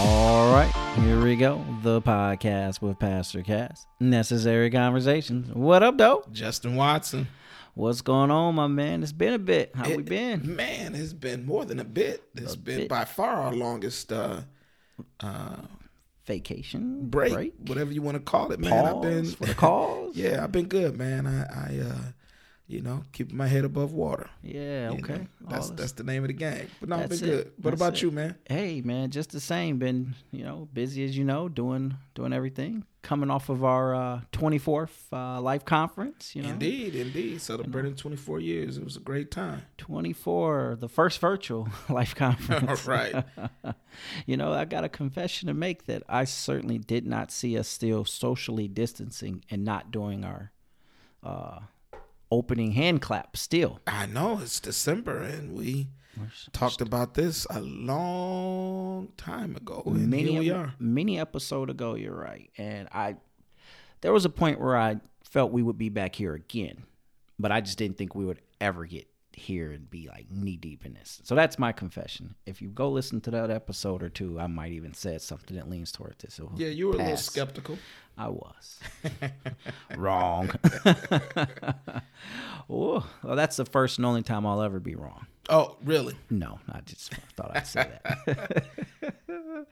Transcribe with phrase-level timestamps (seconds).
[0.00, 0.70] All right,
[1.02, 1.64] here we go.
[1.82, 3.86] The podcast with Pastor Cass.
[3.98, 5.50] Necessary conversations.
[5.52, 6.24] What up, though?
[6.32, 7.26] Justin Watson.
[7.74, 9.02] What's going on, my man?
[9.02, 9.72] It's been a bit.
[9.74, 10.56] How we been?
[10.56, 12.22] Man, it's been more than a bit.
[12.36, 12.88] It's A been bit.
[12.88, 14.42] by far our longest uh,
[15.20, 15.56] uh,
[16.26, 18.72] Vacation break, whatever you want to call it, man.
[18.86, 20.12] I've been for the cause.
[20.16, 21.26] Yeah, I've been good, man.
[21.26, 21.98] I, I uh,
[22.70, 24.28] you know, keeping my head above water.
[24.42, 24.90] Yeah.
[24.92, 25.14] you Okay.
[25.14, 25.26] know.
[25.46, 26.68] All That's that's the name of the game.
[26.80, 27.32] But no, That's been it.
[27.32, 27.52] good.
[27.62, 28.02] What That's about it.
[28.02, 28.36] you, man?
[28.48, 29.78] Hey, man, just the same.
[29.78, 32.84] Been you know busy as you know, doing doing everything.
[33.00, 36.34] Coming off of our uh, 24th uh, life conference.
[36.36, 37.40] You know, Indeed, indeed.
[37.40, 38.76] Celebrating 24 years.
[38.76, 39.62] It was a great time.
[39.78, 42.86] 24, the first virtual life conference.
[42.86, 43.24] Right.
[44.26, 47.68] you know, I got a confession to make that I certainly did not see us
[47.68, 50.52] still socially distancing and not doing our
[51.22, 51.60] uh,
[52.30, 53.80] opening hand clap still.
[53.86, 55.88] I know it's December, and we
[56.52, 60.74] talked about this a long time ago, and many here we are.
[60.80, 63.14] many episode ago you're right and i
[64.00, 66.82] there was a point where i felt we would be back here again
[67.38, 69.06] but i just didn't think we would ever get
[69.38, 71.20] here and be like knee deep in this.
[71.24, 72.34] So that's my confession.
[72.46, 75.68] If you go listen to that episode or two i might even said something that
[75.70, 76.40] leans toward this.
[76.56, 77.78] Yeah, you were a little skeptical.
[78.16, 78.80] i was.
[79.96, 80.50] Wrong.
[82.70, 85.26] Oh well that's the first and only time i'll ever be wrong.
[85.48, 86.14] Oh, really?
[86.28, 88.66] no, I just thought I'd say that.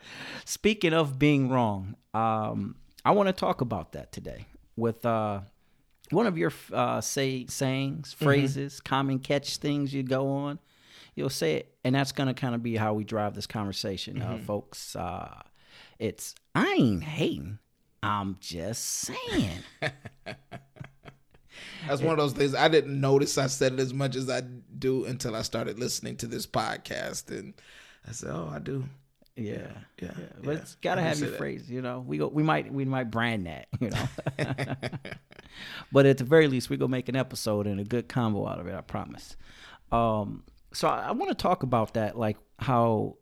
[0.47, 5.41] Speaking of being wrong, um, I want to talk about that today with uh,
[6.11, 10.59] one of your uh, say sayings, phrases, common catch things you go on.
[11.15, 14.21] You'll say it, and that's going to kind of be how we drive this conversation,
[14.21, 14.95] uh, folks.
[14.95, 15.43] Uh,
[15.99, 17.59] it's I ain't hating.
[18.03, 19.51] I'm just saying.
[21.89, 24.43] That's one of those things I didn't notice I said it as much as I
[24.79, 27.55] do until I started listening to this podcast, and
[28.07, 28.85] I said, "Oh, I do."
[29.37, 29.69] Yeah,
[30.01, 30.59] Yeah, But yeah.
[30.59, 32.01] it's gotta have your phrase, you know.
[32.01, 34.07] We go, we might, we might brand that, you know.
[35.93, 38.61] but at the very least, we're gonna make an episode and a good combo out
[38.61, 38.75] of it.
[38.75, 39.37] I promise.
[39.93, 43.17] Um, so I, I want to talk about that, like how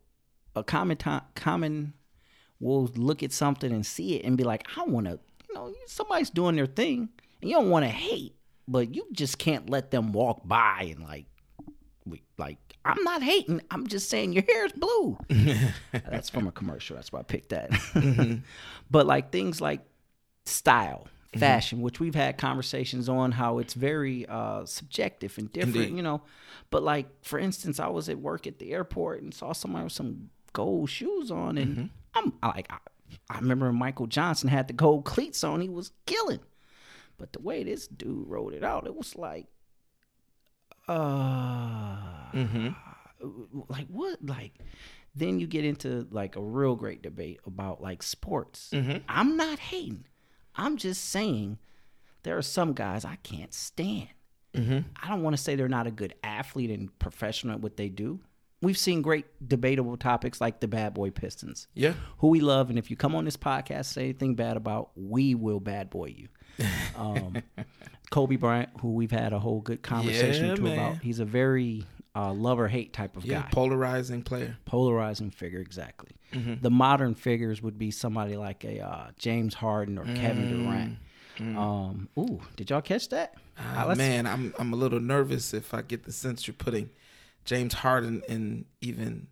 [0.55, 1.93] a common time, common
[2.59, 5.73] will look at something and see it and be like, I want to, you know,
[5.87, 7.09] somebody's doing their thing,
[7.41, 8.35] and you don't want to hate,
[8.67, 11.25] but you just can't let them walk by and like
[12.05, 13.61] we like I'm not hating.
[13.71, 15.17] I'm just saying your hair is blue.
[15.91, 16.95] That's from a commercial.
[16.95, 17.71] That's why I picked that.
[18.91, 19.81] but like things like
[20.45, 21.07] style,
[21.39, 25.97] fashion, which we've had conversations on how it's very uh, subjective and different, Indeed.
[25.97, 26.21] you know.
[26.71, 29.93] But like for instance, I was at work at the airport and saw somebody with
[29.93, 32.77] some gold shoes on, and I'm like I,
[33.29, 35.61] I remember Michael Johnson had the gold cleats on.
[35.61, 36.39] He was killing.
[37.17, 39.45] But the way this dude wrote it out, it was like,
[40.87, 41.97] uh,
[43.69, 44.19] like what?
[44.23, 44.53] Like,
[45.15, 48.71] then you get into like a real great debate about like sports.
[49.07, 50.05] I'm not hating.
[50.57, 51.57] I'm just saying
[52.23, 54.07] there are some guys I can't stand.
[54.57, 57.89] I don't want to say they're not a good athlete and professional at what they
[57.89, 58.21] do.
[58.61, 62.69] We've seen great debatable topics like the bad boy Pistons Yeah, who we love.
[62.69, 66.05] And if you come on this podcast, say anything bad about, we will bad boy
[66.17, 66.27] you.
[66.97, 67.35] Um,
[68.11, 70.73] Kobe Bryant, who we've had a whole good conversation Yeah, to man.
[70.73, 71.83] about, he's a very
[72.15, 73.49] uh, love or hate type of yeah, guy.
[73.51, 74.57] polarizing player.
[74.65, 76.11] Polarizing figure, exactly.
[76.31, 76.55] Mm-hmm.
[76.61, 80.63] The modern figures would be somebody like a uh, James Harden or Kevin Mm-hmm.
[80.63, 80.97] Durant.
[81.57, 83.35] Um, ooh, did y'all catch that?
[83.57, 86.89] Uh, man, I'm I'm a little nervous if I get the sense you're putting
[87.43, 89.27] James Harden in even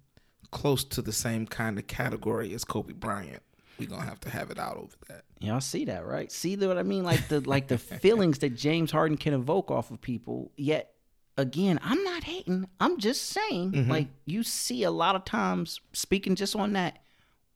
[0.52, 3.42] close to the same kind of category as Kobe Bryant.
[3.80, 5.24] We're gonna have to have it out over that.
[5.40, 6.32] Y'all see that, right?
[6.32, 7.04] See the, what I mean?
[7.04, 10.52] Like the like the feelings that James Harden can evoke off of people.
[10.58, 10.93] Yet
[11.38, 12.68] again, I'm not hating.
[12.80, 17.00] I'm just saying, like you see a lot of times speaking just on that,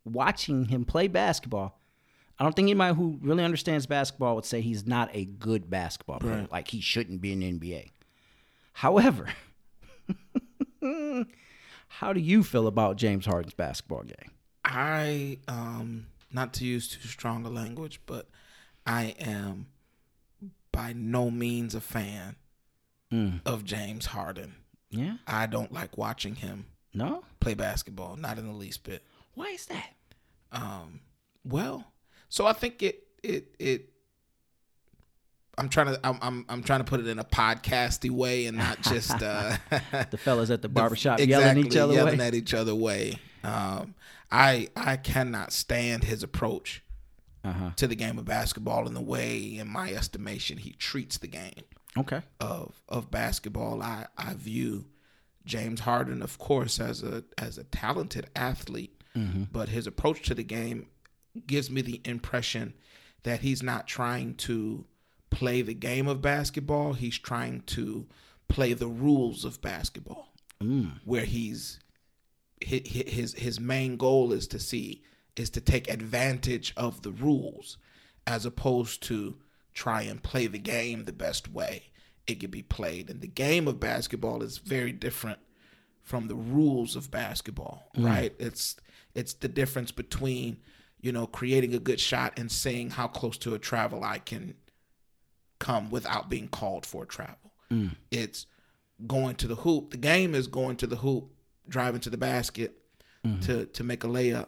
[0.05, 1.79] watching him play basketball.
[2.39, 6.19] I don't think anybody who really understands basketball would say he's not a good basketball
[6.19, 6.41] player.
[6.41, 6.51] Right.
[6.51, 7.91] Like he shouldn't be in the NBA.
[8.73, 9.27] However,
[11.87, 14.31] how do you feel about James Harden's basketball game?
[14.63, 18.27] I um not to use too strong a language, but
[18.85, 19.67] I am
[20.71, 22.35] by no means a fan
[23.11, 23.41] Mm.
[23.45, 24.55] of James Harden.
[24.89, 25.17] Yeah?
[25.25, 27.23] I don't like watching him No?
[27.39, 29.03] play basketball, not in the least bit.
[29.33, 29.89] Why is that?
[30.51, 31.01] Um,
[31.45, 31.85] well,
[32.29, 33.89] so I think it it it.
[35.57, 38.57] I'm trying to I'm I'm, I'm trying to put it in a podcasty way and
[38.57, 39.57] not just uh,
[40.11, 42.27] The fellas at the the- barbershop yelling each other yelling way.
[42.27, 43.19] at each other way.
[43.43, 43.95] Um,
[44.31, 46.83] I I cannot stand his approach
[47.43, 47.71] Uh-huh.
[47.77, 51.63] to the game of basketball and the way, in my estimation, he treats the game
[51.97, 52.21] Okay.
[52.39, 53.81] of of basketball.
[53.81, 54.85] I I view
[55.45, 59.43] James Harden, of course, as a as a talented athlete, mm-hmm.
[59.51, 60.87] but his approach to the game
[61.45, 62.73] gives me the impression
[63.23, 64.85] that he's not trying to
[65.29, 66.93] play the game of basketball.
[66.93, 68.07] He's trying to
[68.47, 70.91] play the rules of basketball, mm.
[71.03, 71.79] where he's
[72.65, 75.03] hi- hi- his his main goal is to see
[75.35, 77.77] is to take advantage of the rules
[78.25, 79.37] as opposed to
[79.77, 81.83] try and play the game the best way.
[82.25, 85.37] It could be played and the game of basketball is very different
[86.01, 88.05] from the rules of basketball mm.
[88.05, 88.33] right?
[88.39, 88.75] It's
[89.13, 90.57] it's the difference between
[90.99, 94.55] you know creating a good shot and seeing how close to a travel I can
[95.59, 97.53] come without being called for a travel.
[97.71, 97.95] Mm.
[98.09, 98.47] It's
[99.05, 99.91] going to the hoop.
[99.91, 101.31] The game is going to the hoop
[101.69, 102.79] driving to the basket
[103.23, 103.41] mm-hmm.
[103.41, 104.47] to to make a layup.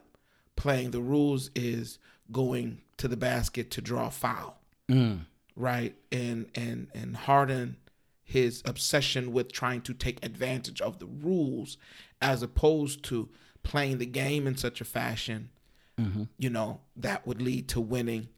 [0.56, 2.00] Playing the rules is
[2.31, 4.58] going to the basket to draw a foul
[4.89, 5.25] Mm.
[5.56, 7.77] right and and and harden
[8.24, 11.77] his obsession with trying to take advantage of the rules
[12.21, 13.30] as opposed to
[13.63, 15.50] playing the game in such a fashion
[16.00, 16.24] mm-hmm.
[16.38, 18.30] you know that would lead to winning.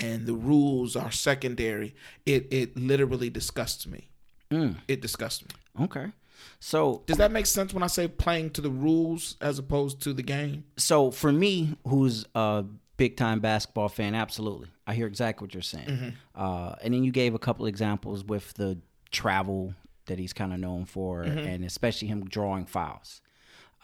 [0.00, 1.94] And the rules are secondary.
[2.24, 4.10] It it literally disgusts me.
[4.50, 4.76] Mm.
[4.86, 5.84] It disgusts me.
[5.84, 6.12] Okay.
[6.60, 10.12] So does that make sense when i say playing to the rules as opposed to
[10.12, 10.64] the game?
[10.76, 12.64] So for me, who's a
[12.96, 16.14] big time basketball fan, absolutely, I hear exactly what you're saying.
[16.34, 18.78] Uh, and then you gave a couple examples with the
[19.10, 19.74] travel
[20.06, 23.20] that he's kind of known for, and especially him drawing fouls.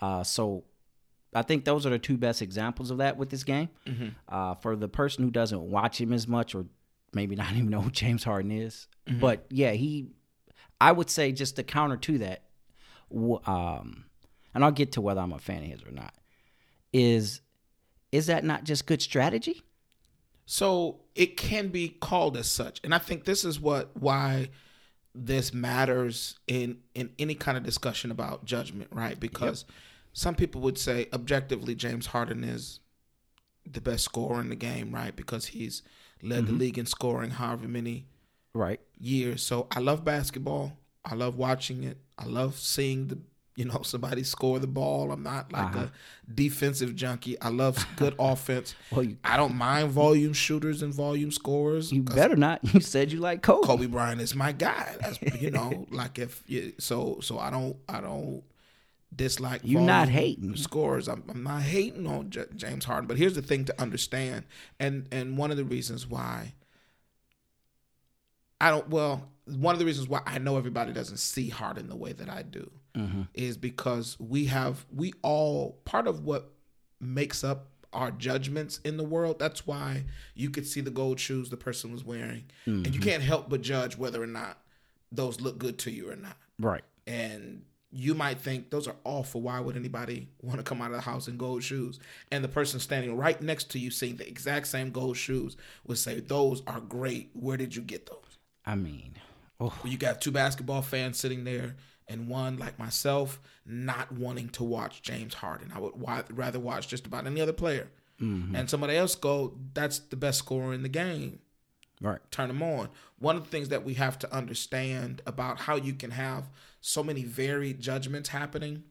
[0.01, 0.65] Uh, so
[1.35, 3.69] I think those are the two best examples of that with this game.
[4.29, 6.65] Uh, for the person who doesn't watch him as much, or
[7.13, 8.87] maybe not even know who James Harden is,
[9.21, 10.09] but yeah, he.
[10.81, 12.45] I would say just the counter to that,
[13.47, 14.07] um,
[14.55, 16.15] and I'll get to whether I'm a fan of his or not.
[16.93, 17.41] Is
[18.11, 19.63] is that not just good strategy?
[20.47, 22.81] So it can be called as such.
[22.85, 24.51] And I think this is what why
[25.15, 29.19] this matters in in any kind of discussion about judgment, right?
[29.19, 29.65] Because
[30.13, 32.81] some people would say objectively James Harden is
[33.71, 35.15] the best scorer in the game, right?
[35.15, 35.83] Because he's
[36.23, 36.59] led the mm-hmm.
[36.59, 38.07] league in scoring however many
[38.55, 38.81] Right.
[38.99, 39.43] years.
[39.43, 40.79] So I love basketball.
[41.05, 41.99] I love watching it.
[42.17, 43.19] I love seeing the
[43.57, 45.13] you know somebody score the ball.
[45.13, 45.87] I'm not like a uh-huh.
[46.35, 47.41] defensive junkie.
[47.41, 48.75] I love good offense.
[48.91, 51.93] Well, you- I don't mind volume shooters and volume scorers.
[51.93, 52.61] You better not.
[52.75, 53.67] You said you like Kobe.
[53.67, 54.97] Kobe Bryant is my guy.
[55.01, 58.43] That's you know like if you, so so I don't I don't
[59.15, 60.57] dislike You're not hating.
[60.57, 61.07] scores.
[61.09, 64.45] I'm, I'm not hating on J- James Harden, but here's the thing to understand,
[64.81, 66.55] and and one of the reasons why
[68.61, 68.89] I don't.
[68.89, 72.29] Well, one of the reasons why I know everybody doesn't see Harden the way that
[72.29, 73.23] I do Mm-hmm.
[73.35, 76.53] is because we have we all part of what
[77.01, 79.39] makes up our judgments in the world.
[79.39, 80.05] That's why
[80.35, 83.03] you could see the gold shoes the person was wearing, and you mm-hmm.
[83.03, 84.59] can't help but judge whether or not
[85.11, 86.83] those look good to you or not Right.
[87.07, 87.63] and
[87.97, 89.41] you might think those are awful.
[89.41, 92.01] Why would anybody want to come out of the house in gold shoes?
[92.33, 95.57] And the person standing right next to you seeing the exact same gold shoes
[95.87, 97.31] would say, Those are great.
[97.35, 98.39] Where did you get those?
[98.67, 99.15] I mean,
[99.61, 101.77] oh, you got two basketball fans sitting there,
[102.09, 105.73] and one like myself not wanting to watch James Harden.
[105.75, 107.89] I would wa- rather watch just about any other player.
[108.21, 111.41] And somebody else go, That's the best scorer in the game
[112.01, 112.21] right.
[112.31, 112.89] turn them on.
[113.19, 116.49] One of the things that we have to understand about how you can have
[116.81, 118.85] so many varied judgments happening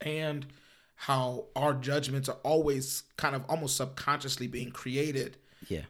[0.00, 0.46] and
[0.96, 5.36] how our judgments are always kind of almost subconsciously being created.
[5.68, 5.82] Yeah.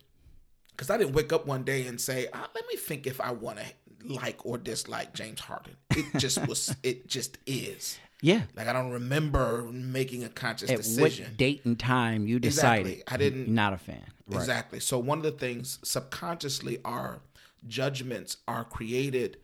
[0.70, 3.30] Because I didn't wake up one day and say, ah, let me think if I
[3.30, 3.64] want to
[4.04, 5.76] like or dislike James Harden.
[5.90, 7.98] It just was, it just is.
[8.20, 8.42] Yeah.
[8.56, 11.24] Like I don't remember making a conscious At decision.
[11.26, 13.14] what date and time you decided Exactly.
[13.14, 14.04] I didn't- not a fan.
[14.28, 14.38] Right.
[14.40, 14.80] Exactly.
[14.80, 17.20] So one of the things subconsciously our
[17.66, 19.38] judgments are created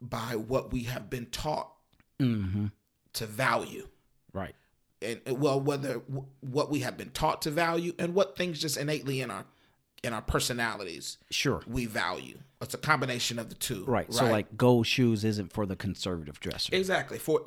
[0.00, 1.70] by what we have been taught
[2.20, 2.66] Mm-hmm.
[3.14, 3.88] to value.
[4.32, 4.54] Right.
[5.02, 5.94] And and, well whether
[6.40, 9.44] what we have been taught to value and what things just innately in our
[10.04, 11.62] in our personalities Sure.
[11.66, 12.38] we value.
[12.60, 13.84] It's a combination of the two.
[13.84, 14.12] Right.
[14.12, 16.74] So like gold shoes isn't for the conservative dresser.
[16.74, 17.18] Exactly.
[17.18, 17.44] For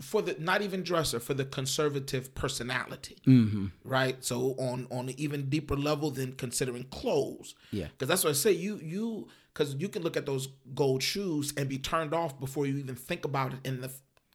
[0.00, 3.16] for the not even dresser, for the conservative personality.
[3.26, 3.66] mm-hmm.
[3.84, 4.22] Right.
[4.24, 7.54] So on on an even deeper level than considering clothes.
[7.70, 7.86] Yeah.
[7.88, 8.52] Because that's what I say.
[8.52, 12.66] You you because you can look at those gold shoes and be turned off before
[12.66, 13.90] you even think about it in the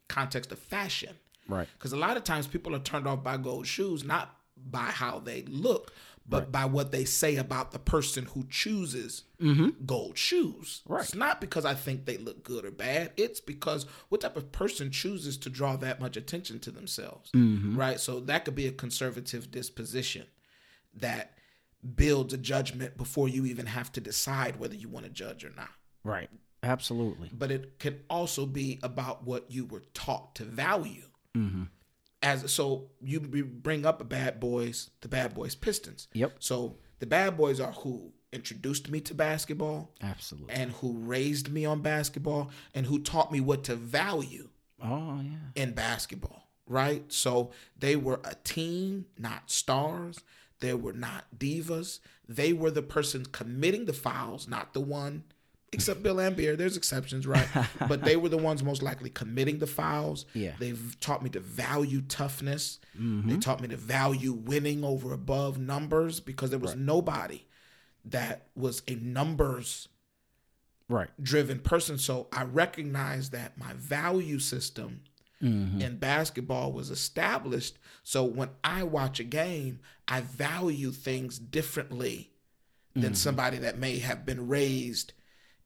[0.08, 1.16] context of fashion.
[1.48, 1.68] Right.
[1.78, 4.36] Because a lot of times people are turned off by gold shoes, not
[4.70, 5.94] by how they look,
[6.28, 9.70] but by what they say about the person who chooses mm-hmm.
[9.86, 10.82] gold shoes.
[10.86, 11.04] Right.
[11.04, 13.14] It's not because I think they look good or bad.
[13.16, 17.32] It's because what type of person chooses to draw that much attention to themselves.
[17.32, 17.78] Mm-hmm.
[17.78, 18.00] Right.
[18.00, 20.26] So that could be a conservative disposition
[20.96, 21.34] that
[21.96, 25.52] builds a judgment before you even have to decide whether you want to judge or
[25.56, 25.70] not.
[26.04, 26.30] Right.
[26.64, 27.30] Absolutely.
[27.32, 31.06] But it can also be about what you were taught to value.
[31.36, 31.64] Mm-hmm.
[32.22, 36.08] As so you bring up a bad boys, the bad boys Pistons.
[36.14, 36.38] Yep.
[36.40, 40.54] So the bad boys are who introduced me to basketball Absolutely.
[40.54, 44.50] and who raised me on basketball and who taught me what to value
[44.84, 45.62] Oh yeah.
[45.64, 47.04] in basketball, right?
[47.12, 50.20] So they were a team, not stars.
[50.60, 52.00] They were not divas.
[52.28, 55.24] They were the person committing the fouls, not the one,
[55.74, 56.58] except Bill Laimbeer.
[56.58, 57.48] There's exceptions, right?
[57.88, 60.26] but they were the ones most likely committing the fouls.
[60.34, 60.54] Yeah.
[60.60, 62.80] They've taught me to value toughness.
[62.94, 63.40] They mm-hmm.
[63.40, 67.46] taught me to value winning over above numbers because there was nobody
[68.06, 69.90] that was a numbers
[70.90, 71.10] Right.
[71.22, 71.98] driven person.
[71.98, 75.02] So I recognize that my value system
[75.44, 75.82] mm-hmm.
[75.82, 77.78] in basketball was established.
[78.04, 82.32] So when I watch a game, I value things differently
[82.94, 83.14] than mm-hmm.
[83.16, 85.12] somebody that may have been raised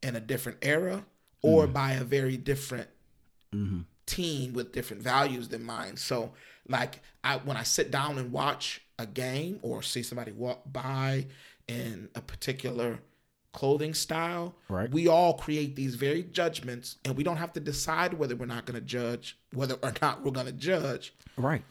[0.03, 1.05] in a different era
[1.41, 1.73] or mm-hmm.
[1.73, 2.87] by a very different
[3.53, 3.81] mm-hmm.
[4.05, 5.97] team with different values than mine.
[5.97, 6.31] So
[6.67, 11.27] like I when I sit down and watch a game or see somebody walk by
[11.67, 12.99] in a particular
[13.53, 14.89] clothing style, Right.
[14.89, 18.65] we all create these very judgments and we don't have to decide whether we're not
[18.65, 21.63] going to judge whether or not we're going to judge Right.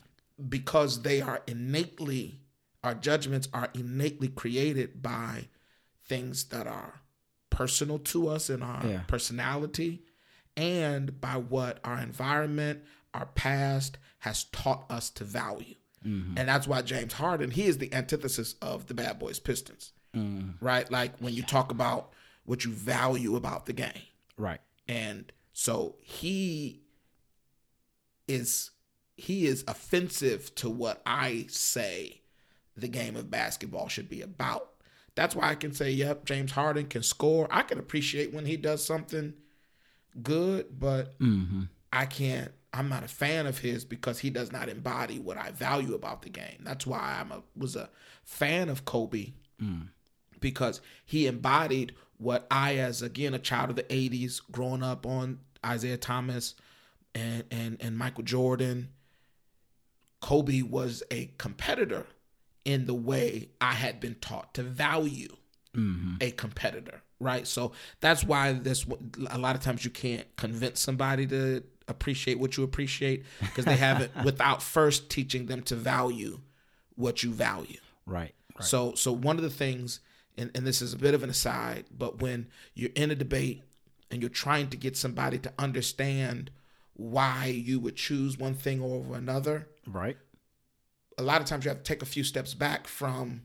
[0.48, 2.40] because they are innately
[2.82, 5.48] our judgments are innately created by
[6.06, 7.00] things that are
[7.60, 9.00] personal to us and our Yeah.
[9.06, 10.02] personality
[10.56, 15.74] and by what our environment our past has taught us to value
[16.06, 16.38] Mm-hmm.
[16.38, 20.64] and that's why james harden he is the antithesis of the bad boys pistons Mm-hmm.
[20.64, 22.12] right like when you talk about
[22.46, 24.04] what you value about the game
[24.38, 24.60] Right.
[24.88, 26.80] and so he
[28.26, 28.70] is
[29.16, 32.22] he is offensive to what I say
[32.76, 34.70] the game of basketball should be about.
[35.14, 37.48] That's why I can say, yep, James Harden can score.
[37.50, 39.34] I can appreciate when he does something
[40.22, 41.62] good, but Mm-hmm.
[41.92, 45.50] I can't I'm not a fan of his because he does not embody what I
[45.50, 46.58] value about the game.
[46.62, 47.90] That's why I'm a was a
[48.22, 49.32] fan of Kobe
[50.38, 55.40] because he embodied what I, as again a child of the '80s, growing up on
[55.68, 56.54] Isiah Thomas
[57.14, 58.90] and and and Michael Jordan.
[60.20, 62.06] Kobe was a competitor
[62.64, 65.36] in the way I had been taught to value
[65.76, 66.16] Mm-hmm.
[66.20, 67.46] a competitor, right?
[67.46, 68.84] So that's why this
[69.28, 73.76] a lot of times you can't convince somebody to appreciate what you appreciate because they
[73.76, 76.40] haven't without first teaching them to value
[76.96, 77.78] what you value.
[78.04, 78.34] Right.
[78.56, 78.64] Right.
[78.64, 80.00] So so one of the things
[80.36, 83.62] and, and this is a bit of an aside, but when you're in a debate
[84.10, 86.50] and you're trying to get somebody to understand
[86.94, 90.16] why you would choose one thing over another, right.
[91.18, 93.42] A lot of times you have to take a few steps back from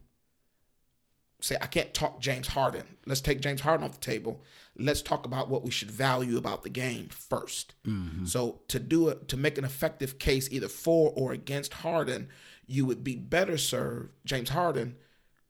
[1.42, 2.98] say I can't talk James Harden.
[3.06, 4.42] Let's take James Harden off the table.
[4.78, 8.26] Let's talk about what we should value about the game 1st mm-hmm.
[8.26, 12.30] So to do it to make an effective case either for or against Harden,
[12.66, 14.96] you would be better served James Harden.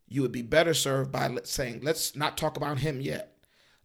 [0.07, 3.31] You would be better served by let's saying let's not talk about him yet.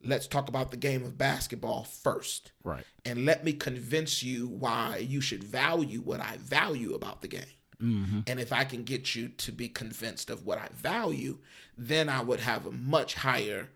[0.03, 2.85] Let's talk about the game of basketball first Right.
[3.05, 7.45] and let me convince you why you should value what I value about the game.
[7.81, 11.39] And if I can get you to be convinced of what I value,
[11.79, 13.71] then I would have a much higher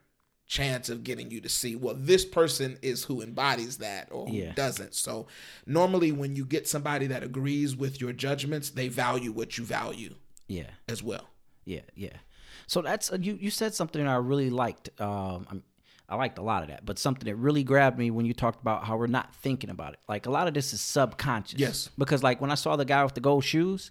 [0.46, 4.34] chance of getting you to see, well, this person is who embodies that or who
[4.36, 4.52] Yeah.
[4.52, 4.94] doesn't.
[4.94, 5.26] So
[5.66, 10.14] normally when you get somebody that agrees with your judgments, they value what you value
[10.46, 10.70] Yeah.
[10.86, 11.30] as well.
[11.64, 12.18] Yeah, yeah.
[12.66, 13.38] So that's uh, you.
[13.40, 14.90] You said something I really liked.
[15.00, 15.62] Um, I'm-
[16.08, 18.60] I liked a lot of that, but something that really grabbed me when you talked
[18.60, 20.00] about how we're not thinking about it.
[20.08, 21.58] Like a lot of this is subconscious.
[21.58, 21.90] Yes.
[21.96, 23.90] Because like when I saw the guy with the gold shoes,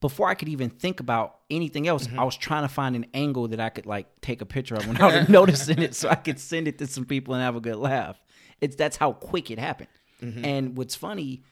[0.00, 2.18] before I could even think about anything else, Mm-hmm.
[2.18, 4.86] I was trying to find an angle that I could like take a picture of
[4.88, 7.76] without noticing it, so I could send it to some people and have a good
[7.76, 8.20] laugh.
[8.60, 9.88] It's that's how quick it happened.
[10.22, 10.44] Mm-hmm.
[10.44, 11.42] And what's funny,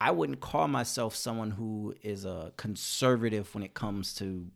[0.00, 4.46] I wouldn't call myself someone who is a conservative when it comes to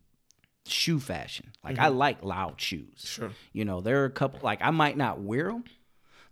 [0.67, 1.51] shoe fashion.
[1.63, 2.87] Like I like loud shoes.
[2.97, 3.07] Mm-hmm.
[3.07, 3.31] Sure.
[3.53, 5.63] You know, there are a couple like I might not wear them.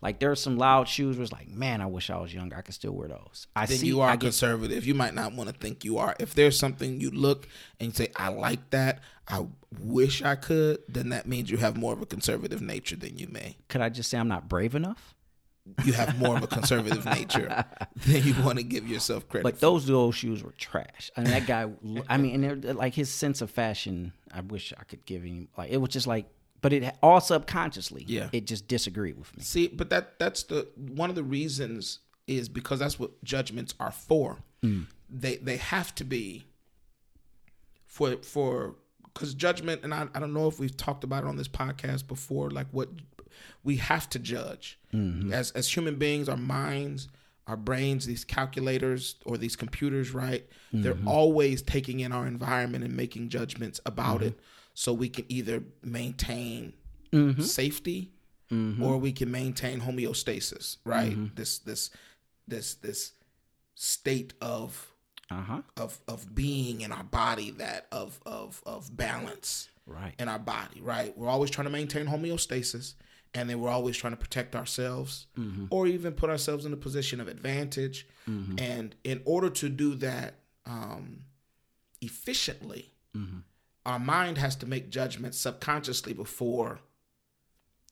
[0.02, 2.58] Like there are some loud shoes where it's like, man, I wish I was younger.
[2.58, 3.48] I could still wear those.
[3.56, 3.88] I Then see.
[3.88, 4.86] you are I get, conservative.
[4.86, 6.14] You might not want to think you are.
[6.20, 7.48] If there's something you look
[7.80, 9.00] and you say, I like that,
[9.30, 9.46] I
[9.80, 13.28] wish I could, then that means you have more of a conservative nature than you
[13.30, 13.56] may.
[13.70, 15.16] could I just say I'm not brave enough?
[15.86, 17.64] You have more of a conservative nature
[18.06, 19.62] than you want to give yourself credit But for.
[19.62, 21.10] those those shoes were trash.
[21.16, 21.70] I mean, that guy.
[22.10, 24.12] I mean, and they're like his sense of fashion.
[24.34, 26.26] I wish I could give him like it was just like,
[26.62, 28.04] but it all subconsciously.
[28.08, 28.30] Yeah.
[28.34, 29.44] It just disagreed with me.
[29.44, 33.92] See, but that that's the one of the reasons is because that's what judgments are
[33.92, 34.40] for.
[34.64, 34.88] Mm.
[35.10, 36.46] They they have to be
[37.86, 38.76] for for
[39.14, 42.08] because judgment and I, I don't know if we've talked about it on this podcast
[42.08, 42.90] before like what
[43.64, 45.34] we have to judge mm-hmm.
[45.34, 47.10] as as human beings our minds
[47.48, 50.46] our brains, these calculators or these computers, right?
[50.72, 51.08] They're mm-hmm.
[51.08, 54.30] always taking in our environment and making judgments about mm-hmm.
[54.30, 54.40] it
[54.74, 56.74] so we can either maintain
[57.40, 58.12] safety
[58.82, 61.36] or we can maintain homeostasis, right?
[61.36, 61.90] This this
[62.48, 63.14] this this
[63.76, 64.94] state of
[65.32, 65.62] Uh huh.
[65.76, 70.14] of of being in our body that of of of balance Right.
[70.18, 71.18] in our body, right?
[71.18, 72.94] We're always trying to maintain homeostasis
[73.34, 75.66] and then we're always trying to protect ourselves mm-hmm.
[75.70, 78.08] or even put ourselves in a position of advantage.
[78.30, 78.56] Mm-hmm.
[78.60, 80.36] And in order to do that
[80.66, 81.22] um,
[82.02, 83.40] efficiently, mm-hmm.
[83.86, 86.80] our mind has to make judgments subconsciously before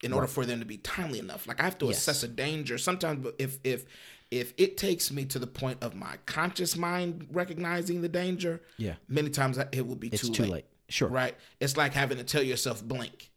[0.03, 1.47] in order for them to be timely enough.
[1.47, 1.97] Like I have to Yes.
[1.97, 2.77] assess a danger.
[2.77, 3.85] Sometimes if if
[4.31, 8.95] if it takes me to the point of my conscious mind recognizing the danger, Yeah.
[9.09, 10.51] many times it will be It's too, too late.
[10.51, 10.65] late.
[10.87, 11.09] Sure.
[11.09, 11.35] Right?
[11.59, 13.30] It's like having to tell yourself blink.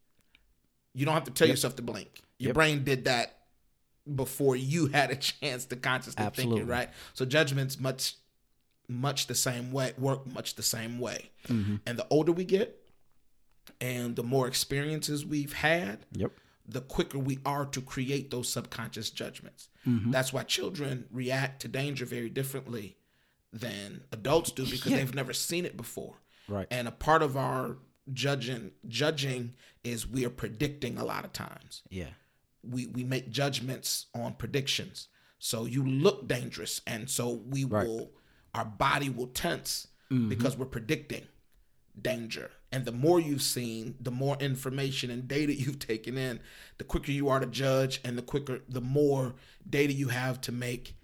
[0.95, 2.23] You don't have to tell yourself to blink.
[2.39, 3.37] Your brain did that
[4.15, 6.91] before you had a chance to consciously think it, right?
[7.15, 8.17] So judgments much
[8.87, 11.31] much the same way, work much the same way.
[11.49, 11.77] Mm-hmm.
[11.87, 12.79] And the older we get
[13.81, 16.33] and the more experiences we've had, Yep.
[16.69, 19.69] the quicker we are to create those subconscious judgments.
[19.87, 20.11] Mm-hmm.
[20.11, 22.97] That's why children react to danger very differently
[23.55, 24.99] than adults do because Yeah.
[24.99, 26.17] they've never seen it before.
[26.47, 26.67] Right.
[26.71, 27.79] And a part of our
[28.13, 31.83] judging judging is we are predicting a lot of times.
[31.91, 32.11] Yeah.
[32.63, 35.09] We we make judgments on predictions.
[35.39, 37.87] So you look dangerous and so we Right.
[37.87, 38.11] will
[38.55, 40.29] our body will tense Mm-hmm.
[40.29, 41.27] because we're predicting
[42.01, 42.51] danger.
[42.71, 46.41] And the more you've seen, the more information and data you've taken in,
[46.79, 49.35] the quicker you are to judge and the quicker the more
[49.69, 50.97] data you have to make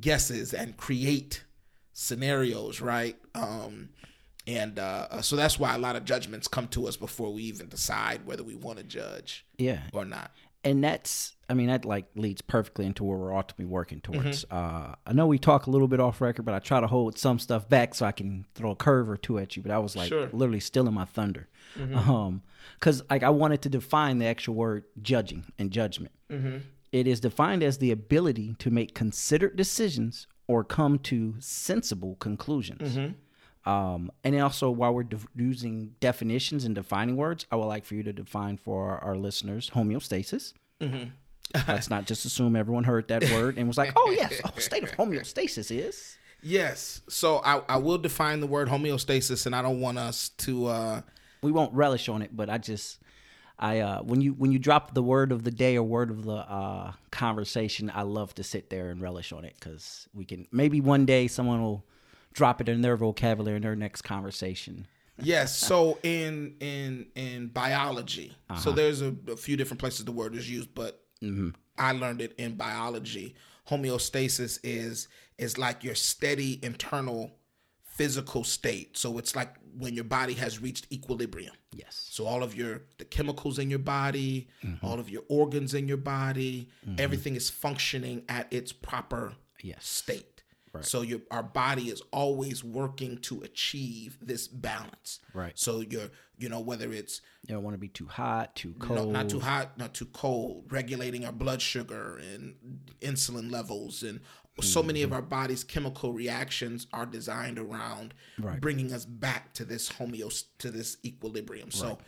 [0.00, 1.44] guesses and create
[1.92, 3.16] scenarios, right?
[3.34, 3.90] Um,
[4.46, 7.68] and uh, so that's why a lot of judgments come to us before we even
[7.68, 9.80] decide whether we want to judge Yeah.
[9.92, 10.30] or not.
[10.64, 14.90] and that's i mean that like leads perfectly into where we're ultimately working towards Mm-hmm.
[14.90, 17.16] uh i know we talk a little bit off record but i try to hold
[17.18, 19.78] some stuff back so i can throw a curve or two at you but i
[19.78, 20.26] was like Sure.
[20.26, 20.36] Mm-hmm.
[20.36, 21.48] literally stealing my thunder
[21.94, 22.42] um
[22.78, 26.58] because like i wanted to define the actual word judging and judgment Mm-hmm.
[26.92, 32.96] It is defined as the ability to make considered decisions or come to sensible conclusions
[32.96, 33.12] Mm-hmm.
[33.66, 37.94] Um, and also, while we're def- using definitions and defining words, I would like for
[37.94, 40.54] you to define for our, our listeners homeostasis.
[40.80, 41.10] Mm-hmm.
[41.68, 44.82] Let's not just assume everyone heard that word and was like, "Oh yes, oh, state
[44.84, 47.02] of homeostasis is." Yes.
[47.08, 50.66] So I, I will define the word homeostasis, and I don't want us to.
[50.66, 51.00] Uh,
[51.42, 52.98] We won't relish on it, but I just,
[53.58, 56.24] I uh, when you when you drop the word of the day or word of
[56.24, 60.46] the uh, conversation, I love to sit there and relish on it because we can
[60.50, 61.84] maybe one day someone will
[62.32, 64.86] drop it in their vocabulary in their next conversation.
[65.20, 65.56] yes.
[65.56, 68.70] So in in in biology, so uh-huh.
[68.72, 71.50] there's a, a few different places the word is used, but mm-hmm.
[71.78, 73.34] I learned it in biology.
[73.68, 77.32] Homeostasis is is like your steady internal
[78.00, 78.96] physical state.
[78.96, 81.54] So it's like when your body has reached equilibrium.
[81.72, 82.08] Yes.
[82.10, 84.84] So all of your the chemicals in your body, mm-hmm.
[84.84, 86.96] all of your organs in your body, mm-hmm.
[86.98, 89.86] everything is functioning at its proper Yes.
[89.86, 90.29] state.
[90.80, 95.20] So your our body is always working to achieve this balance.
[95.34, 95.52] Right.
[95.54, 98.86] So you're you know whether it's You don't want to be too hot, too no,
[98.86, 99.12] cold.
[99.12, 102.54] not too hot, not too cold, regulating our blood sugar and
[103.00, 104.20] insulin levels and
[104.60, 105.16] so many of mm-hmm.
[105.16, 108.60] our body's chemical reactions are designed around Right.
[108.60, 111.70] bringing us back to this homeos to this equilibrium.
[111.70, 111.98] So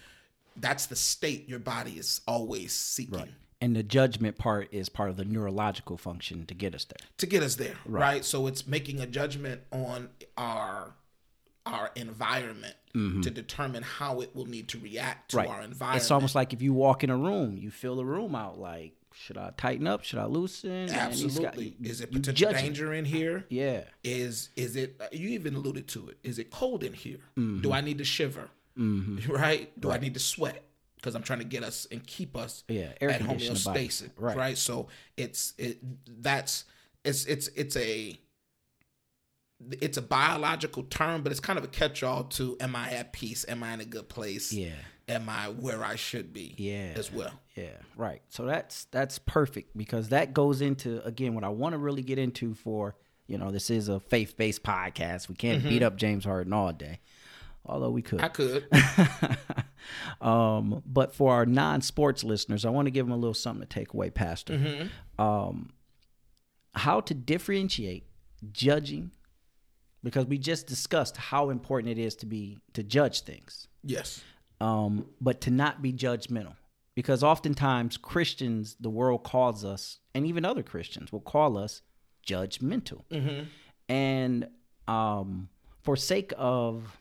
[0.57, 3.35] that's the state your body is always seeking.
[3.63, 7.07] And the judgment part is part of the neurological function to get us there.
[7.19, 8.25] to get us there, right.
[8.25, 10.95] So it's making a judgment on our
[11.65, 16.03] our environment to determine how it will need to react to our environment.
[16.03, 18.59] It's almost like if you walk in a room, you fill the room out.
[18.59, 20.03] Like, should I tighten up?
[20.05, 20.83] Should I loosen?
[20.89, 21.77] He's got- absolutely.
[21.85, 23.47] is it potential danger in here?
[23.49, 23.85] Yeah.
[24.05, 25.01] Is is it?
[25.13, 26.19] You even alluded to it.
[26.25, 27.21] Is it cold in here?
[27.39, 27.61] Mm-hmm.
[27.63, 28.51] Do I need to shiver?
[29.29, 29.71] Right?
[29.81, 30.65] Do I need to sweat?
[31.03, 33.89] Because I'm trying to get us and keep us Yeah, at condition the body.
[33.89, 34.11] homeostasis.
[34.17, 34.37] Right.
[34.37, 34.59] Right.
[34.59, 34.87] So
[35.17, 35.79] it's it
[36.23, 36.65] that's
[37.05, 38.17] it's it's it's a
[39.81, 43.45] it's a biological term, but it's kind of a catch-all to am I at peace?
[43.49, 44.53] Am I in a good place?
[44.53, 44.71] Yeah.
[45.09, 46.55] Am I where I should be?
[46.57, 46.93] Yeah.
[46.95, 47.33] As well.
[47.57, 48.23] Yeah, right.
[48.31, 52.19] So that's that's perfect because that goes into again what I want to really get
[52.19, 52.95] into for
[53.27, 55.29] you know this is a faith based podcast.
[55.29, 55.69] We can't mm-hmm.
[55.69, 57.01] beat up James Harden all day,
[57.65, 58.21] although we could.
[58.21, 58.67] I could.
[60.21, 63.67] um, but for our non sports listeners, I want to give them a little something
[63.67, 64.89] to take away, Pastor.
[65.19, 65.71] Um,
[66.75, 68.07] how to differentiate
[68.51, 69.13] judging
[70.03, 74.23] because we just discussed how important it is to be to judge things yes.
[74.61, 76.57] um, but to not be judgmental.
[76.95, 81.83] because oftentimes Christians, the world calls us, and even other Christians will call us
[82.27, 83.05] judgmental.
[83.89, 84.49] And
[84.89, 85.49] um,
[85.83, 86.97] for sake of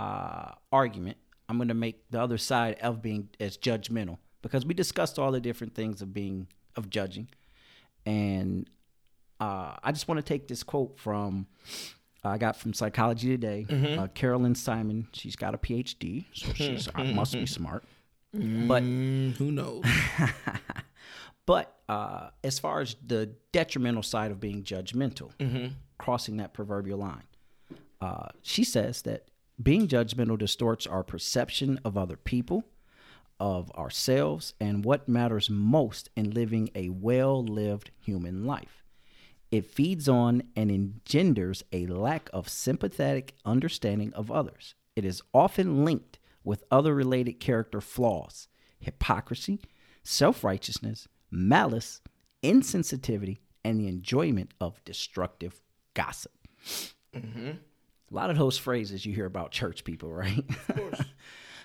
[0.00, 1.16] uh, argument,
[1.48, 5.30] I'm going to make the other side of being as judgmental because we discussed all
[5.32, 7.28] the different things of being of judging,
[8.06, 8.68] and
[9.40, 11.46] uh, I just want to take this quote from
[12.24, 13.66] I got from Psychology Today.
[13.98, 17.84] Uh, Carolyn Simon, she's got a PhD, so she's must be smart.
[18.32, 19.84] But Mm, who knows?
[21.46, 25.32] but uh, as far as the detrimental side of being judgmental,
[25.98, 27.24] crossing that proverbial line,
[28.00, 29.29] uh, she says that
[29.60, 32.64] being judgmental distorts our perception of other people,
[33.38, 38.84] of ourselves, and what matters most in living a well lived human life.
[39.50, 44.74] It feeds on and engenders a lack of sympathetic understanding of others.
[44.94, 49.60] It is often linked with other related character flaws, hypocrisy,
[50.02, 52.00] self righteousness, malice,
[52.42, 55.60] insensitivity, and the enjoyment of destructive
[55.94, 56.32] gossip.
[57.14, 57.50] Mm-hmm.
[58.10, 60.44] A lot of those phrases you hear about church people, right?
[60.68, 61.02] Of course.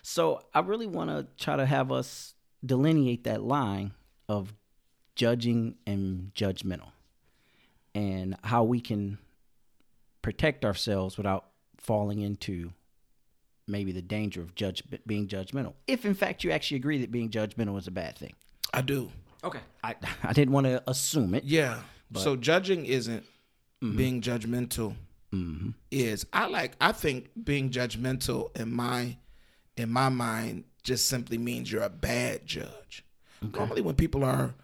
[0.02, 3.94] So I really want to try to have us delineate that line
[4.30, 4.54] of
[5.16, 6.90] judging and judgmental
[7.96, 9.18] and how we can
[10.22, 11.46] protect ourselves without
[11.78, 12.74] falling into
[13.68, 15.74] maybe the danger of judge being judgmental.
[15.88, 18.34] If in fact you actually agree that being judgmental is a bad thing.
[18.74, 19.12] I do.
[19.44, 19.60] Okay.
[19.84, 21.46] I I didn't want to assume it.
[21.46, 21.82] Yeah.
[22.16, 23.24] so judging isn't
[23.84, 23.98] mm-hmm.
[23.98, 24.96] being judgmental.
[25.34, 25.70] Mm-hmm.
[25.92, 29.18] Is I like I think being judgmental in my
[29.76, 33.04] in my mind just simply means you're a bad judge.
[33.54, 34.56] Normally, when people are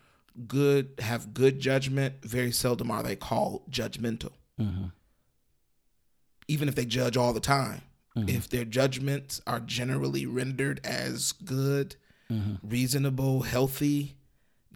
[0.47, 4.31] good, have good judgment, very seldom are they called judgmental.
[4.59, 4.85] Mm-hmm.
[6.47, 7.81] Even if they judge all the time,
[8.15, 8.29] mm-hmm.
[8.29, 11.95] if their judgments are generally rendered as good,
[12.63, 14.15] reasonable, healthy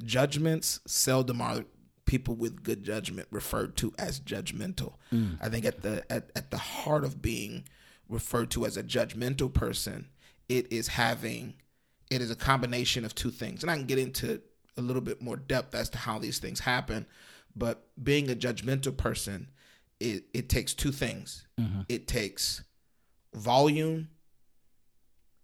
[0.03, 1.63] judgments, seldom are
[2.05, 4.93] people with good judgment referred to as judgmental.
[5.13, 5.37] Mm.
[5.41, 7.65] I think at the at, at the heart of being
[8.09, 10.09] referred to as a judgmental person,
[10.47, 11.55] it is having
[12.09, 13.63] it is a combination of two things.
[13.63, 14.41] And I can get into
[14.77, 17.07] a little bit more depth as to how these things happen,
[17.55, 19.49] but being a judgmental person,
[19.99, 21.47] it, it takes two things.
[21.59, 21.81] Mm-hmm.
[21.87, 22.63] It takes
[23.33, 24.09] volume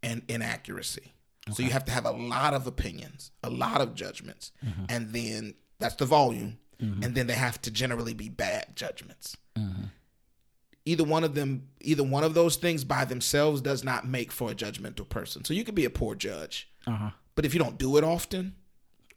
[0.03, 1.13] and inaccuracy.
[1.51, 4.85] So you have to have a lot of opinions, a lot of judgments, mm-hmm.
[4.89, 9.35] and then that's the volume, and then they have to generally be bad judgments.
[10.83, 14.49] Either one of them, either one of those things by themselves does not make for
[14.49, 15.45] a judgmental person.
[15.45, 17.11] So you can be a poor judge, Uh-huh.
[17.35, 18.55] but if you don't do it often,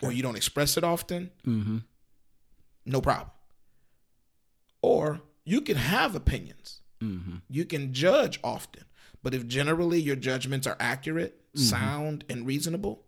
[0.02, 1.78] or you don't express it often, Mm-hmm.
[2.84, 3.30] no problem.
[4.82, 6.80] Or you can have opinions.
[7.00, 7.36] Mm-hmm.
[7.48, 8.84] You can judge often.
[9.22, 13.04] But if generally your judgments are accurate, sound, and reasonable,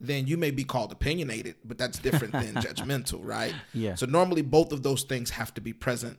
[0.00, 3.54] then you may be called opinionated, but that's different than judgmental, right?
[3.72, 3.94] Yeah.
[3.94, 6.18] So normally both of those things have to be present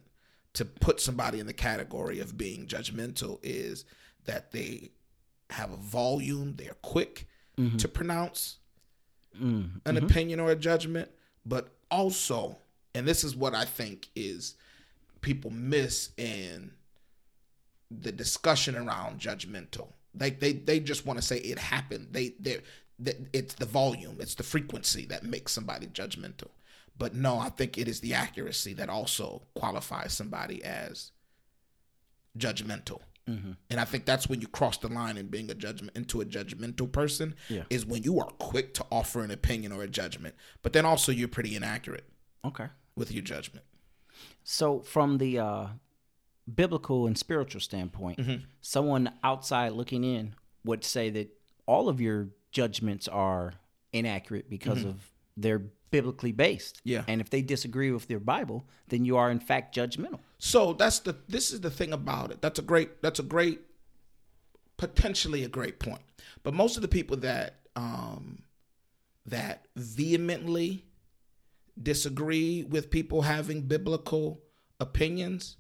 [0.54, 3.86] to put somebody in the category of being judgmental is
[4.26, 4.92] that they
[5.52, 7.28] have a volume, they're quick
[7.78, 8.58] to pronounce
[9.40, 9.88] Mm-hmm.
[9.88, 11.10] an opinion or a judgment,
[11.46, 12.58] but also,
[12.96, 14.56] and this is what I think is
[15.22, 16.72] people miss in
[17.92, 19.90] the discussion around judgmental.
[20.20, 22.08] Like they they just want to say it happened.
[22.12, 22.62] They they
[23.34, 26.50] it's the volume, it's the frequency that makes somebody judgmental.
[26.98, 31.12] But no, I think it is the accuracy that also qualifies somebody as
[32.38, 33.02] judgmental.
[33.70, 36.26] And I think that's when you cross the line in being a judgment into a
[36.26, 37.64] judgmental person Yeah.
[37.70, 41.12] is when you are quick to offer an opinion or a judgment, but then also
[41.12, 42.06] you're pretty inaccurate
[42.46, 42.68] Okay.
[42.96, 43.66] with your judgment.
[44.46, 45.68] So, from the uh,
[46.56, 48.22] biblical and spiritual standpoint,
[48.62, 50.34] someone outside looking in
[50.64, 51.28] would say that
[51.66, 53.54] all of your judgments are
[53.94, 54.96] inaccurate because of
[55.38, 56.82] they're biblically based.
[56.84, 57.04] Yeah.
[57.08, 60.20] And if they disagree with their Bible, then you are in fact judgmental.
[60.40, 62.42] So that's the this is the thing about it.
[62.42, 63.60] That's a great that's a great
[64.78, 66.02] potentially a great point.
[66.42, 68.44] But most of the people that um
[69.28, 70.86] that vehemently
[71.92, 74.42] disagree with people having biblical
[74.80, 75.58] opinions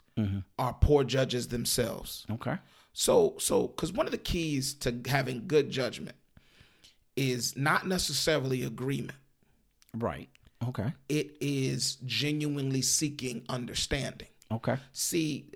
[0.58, 2.26] are poor judges themselves.
[2.32, 2.58] Okay.
[2.92, 6.16] So so cuz one of the keys to having good judgment
[7.18, 9.18] is not necessarily agreement.
[9.94, 10.30] Right.
[10.68, 10.94] Okay.
[11.10, 14.28] It is genuinely seeking understanding.
[14.50, 14.78] Okay.
[14.94, 15.50] see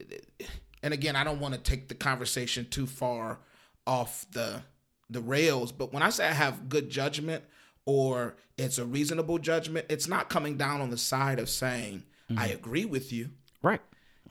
[0.84, 3.39] and again i don't want to take the conversation too far
[3.88, 4.62] off the
[5.10, 7.43] the rails but when i say i have good judgment
[7.86, 12.39] or it's a reasonable judgment it's not coming down on the side of saying mm-hmm.
[12.39, 13.30] i agree with you
[13.63, 13.82] Right.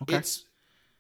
[0.02, 0.16] Okay.
[0.16, 0.44] it's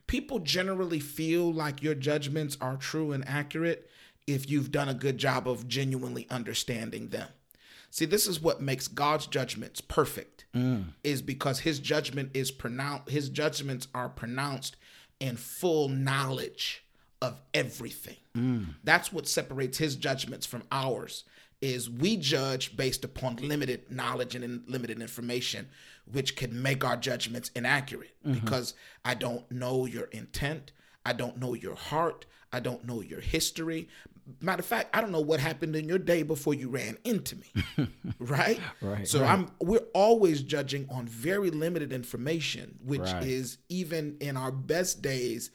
[0.06, 3.90] people generally feel like your judgments are true and accurate
[4.26, 7.28] if you've done a good job of genuinely understanding them.
[7.90, 10.44] See, this is what makes God's judgments perfect.
[10.54, 10.94] Mm.
[11.04, 14.76] Is because his judgment is pronounced his judgments are pronounced
[15.20, 16.84] in full knowledge
[17.22, 18.16] of everything.
[18.36, 18.74] Mm.
[18.82, 21.24] That's what separates his judgments from ours.
[21.60, 25.68] Is we judge based upon limited knowledge and in- limited information,
[26.10, 28.40] which can make our judgments inaccurate mm-hmm.
[28.40, 30.72] because I don't know your intent,
[31.04, 33.88] I don't know your heart, I don't know your history.
[34.40, 37.36] Matter of fact, I don't know what happened in your day before you ran into
[37.36, 37.88] me.
[38.18, 38.60] right?
[38.80, 39.30] Right, So right.
[39.30, 43.24] I'm we're always judging on very limited information, which Right.
[43.24, 45.50] is even in our best days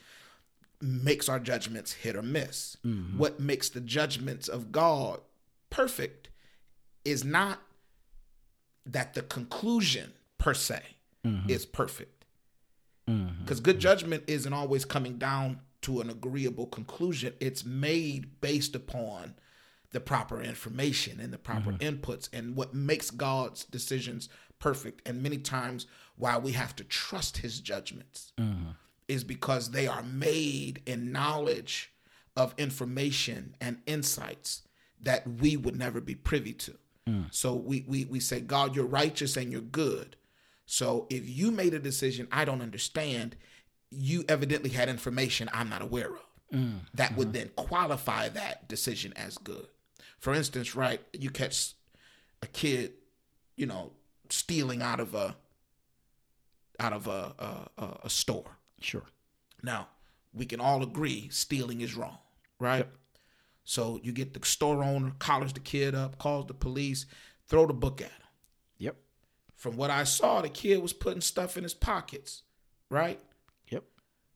[0.81, 2.77] makes our judgments hit or miss.
[2.86, 3.17] Mm-hmm.
[3.17, 5.19] What makes the judgments of God
[5.69, 6.29] perfect
[7.05, 7.60] is not
[8.86, 10.81] that the conclusion per se
[11.25, 11.49] Mm-hmm.
[11.49, 12.23] is perfect.
[13.08, 17.34] Because good judgment isn't always coming down to an agreeable conclusion.
[17.39, 19.36] It's made based upon
[19.91, 21.88] the proper information and the proper mm-hmm.
[21.88, 25.08] inputs and what makes God's decisions perfect.
[25.08, 25.86] And many times,
[26.17, 28.71] why we have to trust his judgments mm-hmm.
[29.08, 31.91] is because they are made in knowledge
[32.36, 34.63] of information and insights
[35.02, 36.76] that we would never be privy to.
[37.08, 37.26] Mm.
[37.32, 40.15] So we, we we say, God, you're righteous and you're good.
[40.65, 43.36] So if you made a decision I don't understand,
[43.95, 46.25] you evidently had information I'm not aware of.
[46.53, 47.38] Mm, that would mm-hmm.
[47.38, 49.67] then qualify that decision as good.
[50.19, 51.73] For instance, right, you catch
[52.41, 52.93] a kid,
[53.55, 53.91] you know,
[54.29, 55.36] stealing out of a
[56.79, 58.58] out of a a, a, store.
[58.81, 59.05] Sure.
[59.63, 59.88] Now,
[60.34, 62.17] we can all agree stealing is wrong,
[62.60, 62.88] right?
[63.63, 67.05] So you get the store owner, collars the kid up, calls the police,
[67.47, 68.27] throw the book at him.
[68.77, 68.95] Yep.
[69.55, 72.43] From what I saw, the kid was putting stuff in his pockets,
[72.89, 73.19] right?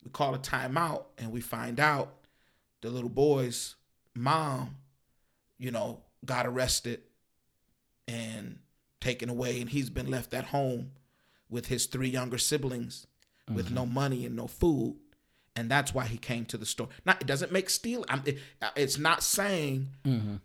[0.04, 2.16] We call a timeout and we find out
[2.82, 3.76] the little boy's
[4.16, 4.78] mom,
[5.58, 7.02] you know, got arrested
[8.08, 8.60] and
[9.02, 10.92] taken away, and he's been left at home
[11.50, 13.08] with his three younger siblings
[13.52, 13.76] with mm-hmm.
[13.76, 14.98] no money and no food.
[15.56, 16.90] And that's why he came to the store.
[17.06, 18.38] Now, it doesn't make stealing, it,
[18.76, 20.36] it's not saying mm-hmm.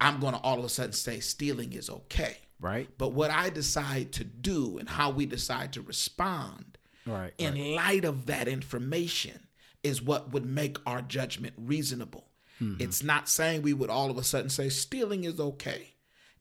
[0.00, 2.36] I'm going to all of a sudden say stealing is okay.
[2.60, 2.88] Right.
[2.96, 6.71] But what I decide to do and how we decide to respond
[7.04, 7.32] Right.
[7.38, 9.48] in light of that information
[9.82, 12.28] is what would make our judgment reasonable.
[12.60, 12.82] Mm-hmm.
[12.82, 15.94] It's not saying we would all of a sudden say stealing is okay.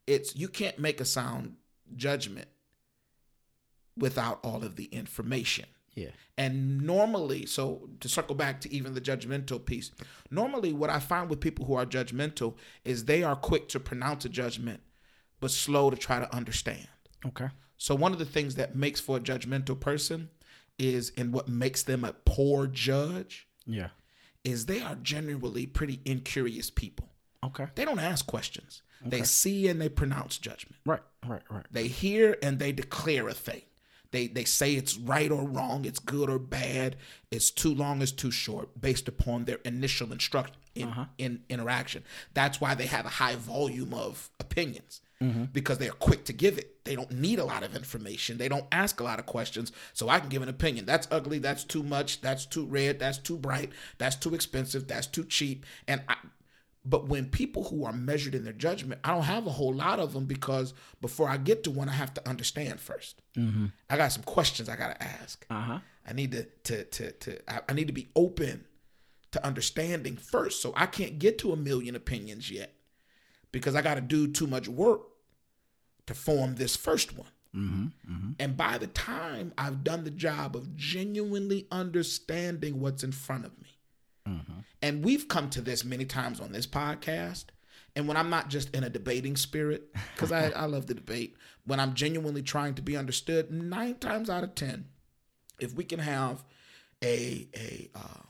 [0.06, 1.56] It's you can't make a sound
[1.96, 2.48] judgment
[3.98, 5.66] without all of the information.
[5.96, 6.10] Yeah.
[6.38, 9.92] And normally, so to circle back to even the judgmental piece,
[10.30, 14.24] normally what I find with people who are judgmental is they are quick to pronounce
[14.26, 14.82] a judgment,
[15.40, 16.88] but slow to try to understand.
[17.26, 17.50] Okay.
[17.78, 20.30] So one of the things that makes for a judgmental person
[20.82, 23.90] is, and what makes them a poor judge, Yeah.
[24.44, 27.10] is they are generally pretty incurious people.
[27.44, 27.68] Okay.
[27.76, 28.82] They don't ask questions.
[29.04, 30.76] They see and they pronounce judgment.
[30.86, 31.02] Right.
[31.26, 31.42] Right.
[31.50, 31.66] Right.
[31.72, 33.64] They hear and they declare a thing.
[34.12, 36.98] They they say it's right or wrong, it's good or bad,
[37.32, 41.06] it's too long, it's too short, based upon their initial instruct in, uh-huh.
[41.18, 42.04] in interaction.
[42.34, 45.02] That's why they have a high volume of opinions
[45.54, 46.84] because they are quick to give it.
[46.84, 48.38] They don't need a lot of information.
[48.38, 49.72] They don't ask a lot of questions.
[49.94, 50.86] So I can give an opinion.
[50.86, 51.38] That's ugly.
[51.40, 52.22] That's too much.
[52.22, 53.00] That's too red.
[53.00, 53.72] That's too bright.
[54.00, 54.88] That's too expensive.
[54.88, 55.66] That's too cheap.
[55.88, 56.16] And I,
[56.84, 60.00] but when people who are measured in their judgment, I don't have a whole lot
[60.00, 63.14] of them because before I get to one, I have to understand 1st
[63.90, 65.46] I got some questions I got to ask.
[65.50, 65.80] Uh huh.
[66.08, 68.66] I need to to to to I, I need to be open
[69.32, 70.62] to understanding first.
[70.62, 72.74] So I can't get to a million opinions yet
[73.52, 75.02] because I got to do too much work
[76.12, 77.30] to form this first one.
[77.56, 78.32] Mm-hmm, mm-hmm.
[78.40, 83.52] And by the time I've done the job of genuinely understanding what's in front of
[83.60, 83.78] me,
[84.28, 84.60] mm-hmm.
[84.82, 87.46] and we've come to this many times on this podcast.
[87.94, 91.36] And when I'm not just in a debating spirit, because I, I love the debate,
[91.66, 94.86] when I'm genuinely trying to be understood, nine times out of 10,
[95.60, 96.42] if we can have
[97.04, 98.24] a, a, uh,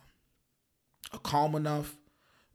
[1.13, 1.96] a calm enough,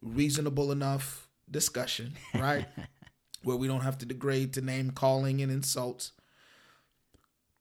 [0.03, 2.67] reasonable enough discussion, right?
[3.42, 6.12] Where we don't have to degrade to name calling and insults.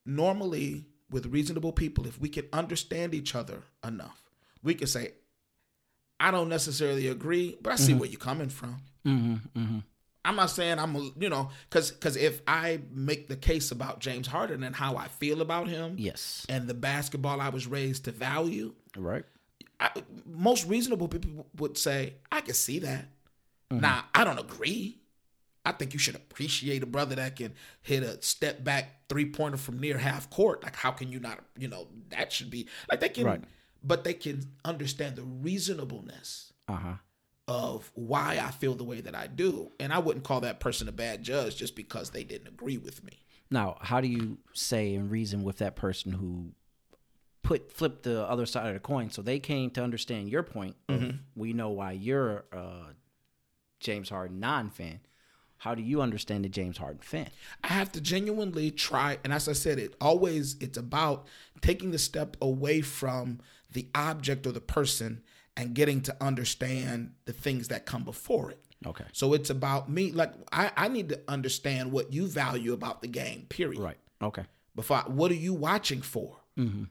[0.04, 4.22] Normally, with reasonable people, if we can understand each other enough,
[4.62, 5.12] we can say,
[6.18, 8.76] I don't necessarily agree, but I see where you're coming from.
[9.04, 9.58] Mm-hmm.
[9.58, 9.78] Mm-hmm.
[10.24, 14.00] I'm not saying I'm, a, you know, because because if I make the case about
[14.00, 16.44] James Harden and how I feel about him Yes.
[16.48, 19.24] and the basketball I was raised to value, Right.
[19.78, 19.90] I,
[20.24, 23.06] most reasonable people would say, I can see that.
[23.70, 24.98] Now, I don't agree.
[25.66, 27.52] I think you should appreciate a brother that can
[27.82, 30.62] hit a step back three pointer from near half court.
[30.62, 33.42] Like, how can you not, you know, that should be like they can, Right.
[33.82, 36.94] but they can understand the reasonableness Uh huh.
[37.48, 39.72] of why I feel the way that I do.
[39.80, 43.02] And I wouldn't call that person a bad judge just because they didn't agree with
[43.04, 43.24] me.
[43.50, 46.52] Now, how do you say and reason with that person who
[47.42, 49.10] put flipped the other side of the coin?
[49.10, 50.76] So they came to understand your point.
[50.88, 52.94] Of, We know why you're a
[53.80, 55.00] James Harden non fan.
[55.58, 57.28] How do you understand the James Harden fan?
[57.64, 61.26] I have to genuinely try, and as I said, it always it's about
[61.60, 63.40] taking the step away from
[63.72, 65.22] the object or the person
[65.56, 68.62] and getting to understand the things that come before it.
[68.84, 69.04] Okay.
[69.12, 70.12] So it's about me.
[70.12, 73.46] Like I, I need to understand what you value about the game.
[73.48, 73.80] Period.
[73.80, 73.96] Right.
[74.20, 74.44] Okay.
[74.74, 76.36] Before, I- what are you watching for?
[76.58, 76.84] Mm-hmm.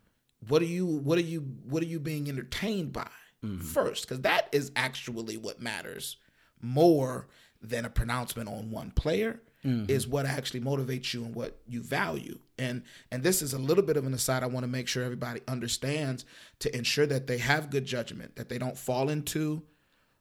[0.48, 0.86] What are you?
[0.86, 1.42] What are you?
[1.64, 3.08] What are you being entertained by
[3.44, 3.60] mm-hmm.
[3.60, 4.08] first?
[4.08, 6.18] Because that is actually what matters
[6.62, 7.28] more
[7.66, 9.42] than a pronouncement on one player.
[9.66, 9.90] Mm-hmm.
[9.90, 12.38] Is what actually motivates you and what you value.
[12.60, 14.44] And and this is a little bit of an aside.
[14.44, 16.24] I want to make sure everybody understands
[16.60, 19.64] to ensure that they have good judgment, that they don't fall into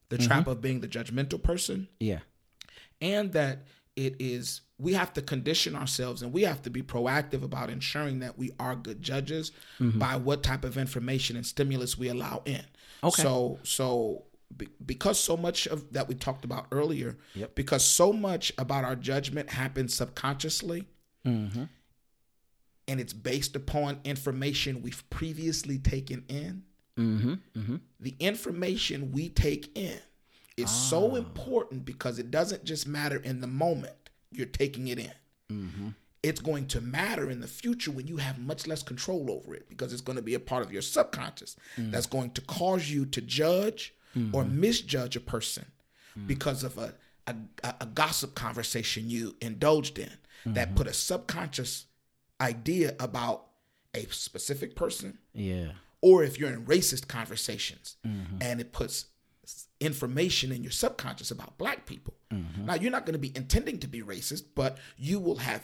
[0.09, 0.27] the mm-hmm.
[0.27, 2.21] trap of being the judgmental person Yeah.
[3.01, 7.43] and that it is we have to condition ourselves and we have to be proactive
[7.43, 9.99] about ensuring that we are good judges mm-hmm.
[9.99, 12.65] by what type of information and stimulus we allow in.
[13.03, 13.23] Okay.
[13.23, 14.25] So so
[14.85, 17.55] because so much of that we talked about earlier, Yep.
[17.55, 20.87] because so much about our judgment happens subconsciously
[21.27, 21.65] Mm-hmm.
[22.87, 26.65] and it's based upon information we've previously taken in.
[26.99, 27.35] Mm-hmm.
[27.59, 27.77] Mm-hmm.
[27.99, 29.99] the information we take in
[30.57, 33.97] is so important because it doesn't just matter in the moment
[34.31, 35.95] you're taking it in.
[36.23, 39.69] It's going to matter in the future when you have much less control over it
[39.69, 43.05] because it's going to be a part of your subconscious that's going to cause you
[43.07, 43.93] to judge
[44.33, 44.61] or mm-hmm.
[44.61, 45.67] misjudge a person
[46.17, 46.27] mm-hmm.
[46.27, 46.95] because of a,
[47.27, 47.35] a,
[47.81, 50.11] a gossip conversation you indulged in
[50.47, 50.77] that mm-hmm.
[50.77, 51.87] put a subconscious
[52.41, 53.47] idea about
[53.95, 55.19] a specific person?
[55.33, 55.69] Yeah.
[56.01, 57.97] or if you're in racist conversations
[58.41, 59.07] and it puts
[59.81, 62.15] information in your subconscious about black people.
[62.67, 65.63] Now, you're not going to be intending to be racist, but you will have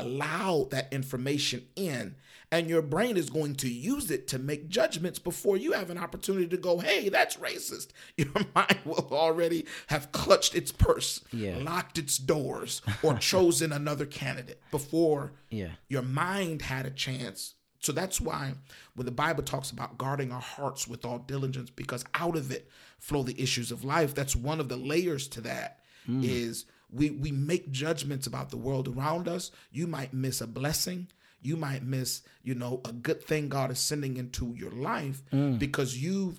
[0.00, 2.16] allowed that information in,
[2.50, 5.98] and your brain is going to use it to make judgments before you have an
[5.98, 7.88] opportunity to go, hey, that's racist.
[8.16, 11.58] Your mind will already have clutched its purse, Yeah.
[11.58, 15.72] locked its doors, or chosen another candidate before Yeah.
[15.88, 17.54] your mind had a chance.
[17.80, 18.52] So that's why
[18.94, 22.68] when the Bible talks about guarding our hearts with all diligence, because out of it
[22.98, 24.14] flow the issues of life.
[24.14, 26.22] That's one of the layers to that mm.
[26.22, 29.50] is we we make judgments about the world around us.
[29.70, 31.08] You might miss a blessing.
[31.40, 35.58] You might miss, you know, a good thing God is sending into your life mm.
[35.58, 36.38] because you've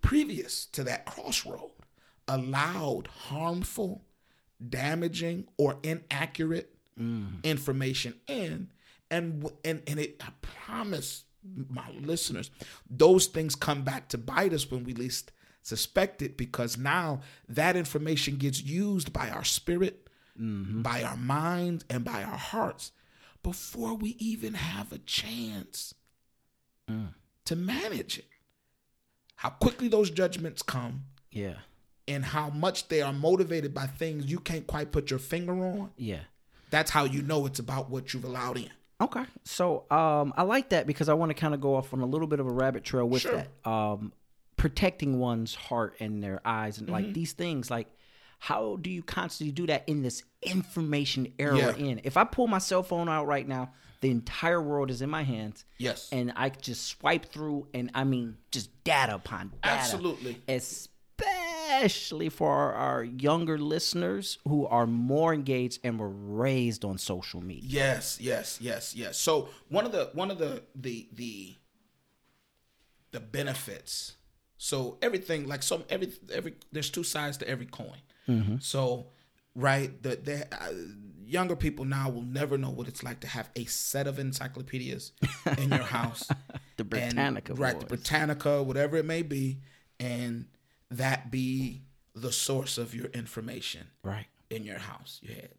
[0.00, 1.72] previous to that crossroad
[2.28, 4.04] allowed harmful,
[4.68, 7.42] damaging, or inaccurate mm.
[7.42, 8.68] information in
[9.10, 11.24] and and and it I promise
[11.68, 12.50] my listeners
[12.88, 15.30] those things come back to bite us when we least
[15.64, 22.04] suspect it because now that information gets used by our spirit by our minds and
[22.04, 22.90] by our hearts
[23.42, 25.94] before we even have a chance
[27.46, 28.26] to manage it
[29.36, 31.54] how quickly those judgments come Yeah.
[32.06, 35.90] and how much they are motivated by things you can't quite put your finger on
[35.96, 36.20] Yeah.
[36.70, 38.70] that's how you know it's about what you've allowed in.
[39.00, 39.24] Okay.
[39.44, 42.06] So um, I like that because I want to kind of go off on a
[42.06, 43.44] little bit of a rabbit trail with Sure.
[43.64, 43.68] that.
[43.70, 44.12] Um,
[44.64, 46.94] protecting one's heart and their eyes and Mm-hmm.
[47.04, 47.70] like these things.
[47.70, 47.86] Like,
[48.38, 51.74] how do you constantly do that in this information era Yeah.
[51.76, 52.00] in?
[52.02, 55.22] If I pull my cell phone out right now, the entire world is in my
[55.22, 55.66] hands.
[55.76, 56.08] Yes.
[56.12, 59.58] And I just swipe through, and I mean, just data upon data.
[59.64, 60.40] Absolutely.
[60.48, 67.42] Especially for our, our younger listeners who are more engaged and were raised on social
[67.42, 67.68] media.
[67.70, 69.18] Yes, yes, yes, yes.
[69.18, 71.56] So one of the one of the the the
[73.12, 74.16] the benefits.
[74.64, 78.00] So everything like so every every there's two sides to every coin.
[78.60, 79.08] So
[79.54, 80.72] right the the uh,
[81.26, 85.12] younger people now will never know what it's like to have a set of encyclopedias
[85.58, 86.28] in your house.
[86.78, 87.78] The and- Britannica right?
[87.78, 87.84] The.
[87.86, 89.58] Britannica, whatever it may be,
[90.00, 90.46] and
[90.90, 91.82] that be
[92.14, 94.26] the source of your information Right.
[94.48, 95.20] in your house.
[95.22, 95.50] You had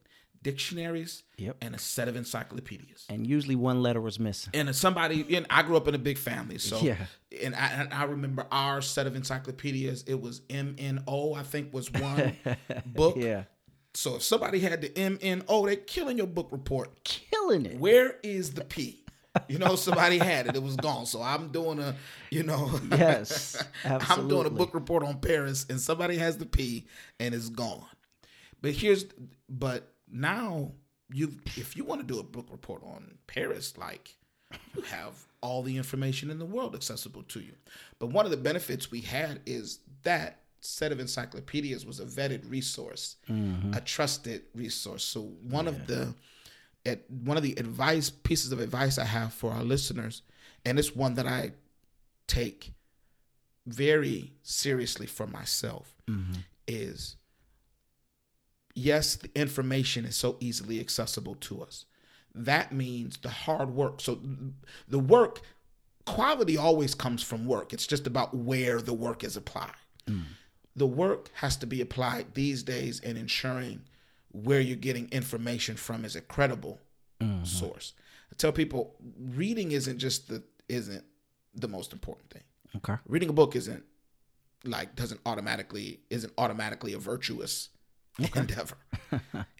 [0.45, 1.57] dictionaries Yep.
[1.61, 3.05] and a set of encyclopedias.
[3.09, 4.51] And usually one letter was missing.
[4.53, 6.97] And somebody, and I grew up in a big family, so Yeah.
[7.43, 10.03] And I, and I remember our set of encyclopedias.
[10.07, 12.37] It was MNO, I think, was one
[12.85, 13.15] book.
[13.17, 13.43] Yeah.
[13.95, 17.03] So if somebody had the MNO, they're killing your book report.
[17.03, 17.79] Killing it.
[17.79, 19.01] Where is the P?
[19.49, 21.05] You know, somebody had it; it was gone.
[21.05, 21.93] So I'm doing a,
[22.29, 26.87] you know, Yes, I'm doing a book report on Paris, and somebody has the P,
[27.19, 27.83] and it's gone.
[28.61, 29.05] But here's,
[29.49, 30.71] but now
[31.11, 34.15] you, if you want to do a book report on Paris, like
[34.75, 37.53] you have all the information in the world accessible to you.
[37.99, 42.49] But one of the benefits we had is that set of encyclopedias was a vetted
[42.49, 43.73] resource, mm-hmm.
[43.73, 45.03] a trusted resource.
[45.03, 46.13] So one of the
[46.85, 50.21] at one of the advice pieces of advice I have for our listeners,
[50.65, 51.51] and it's one that I
[52.27, 52.73] take
[53.65, 56.33] very seriously for myself, mm-hmm.
[56.67, 57.15] is
[58.75, 61.85] yes, the information is so easily accessible to us.
[62.35, 64.01] That means the hard work.
[64.01, 64.19] So
[64.87, 65.39] the work
[66.05, 67.73] quality always comes from work.
[67.73, 69.71] It's just about where the work is applied.
[70.07, 70.21] Hmm.
[70.75, 73.81] The work has to be applied these days in ensuring
[74.31, 76.81] where you're getting information from is a credible
[77.21, 77.45] mm-hmm.
[77.45, 77.93] source.
[78.31, 81.05] I tell people reading isn't just the isn't
[81.53, 82.43] the most important thing.
[82.75, 82.95] Okay.
[83.07, 83.83] Reading a book isn't
[84.65, 87.69] like doesn't automatically isn't automatically a virtuous
[88.35, 88.75] endeavor.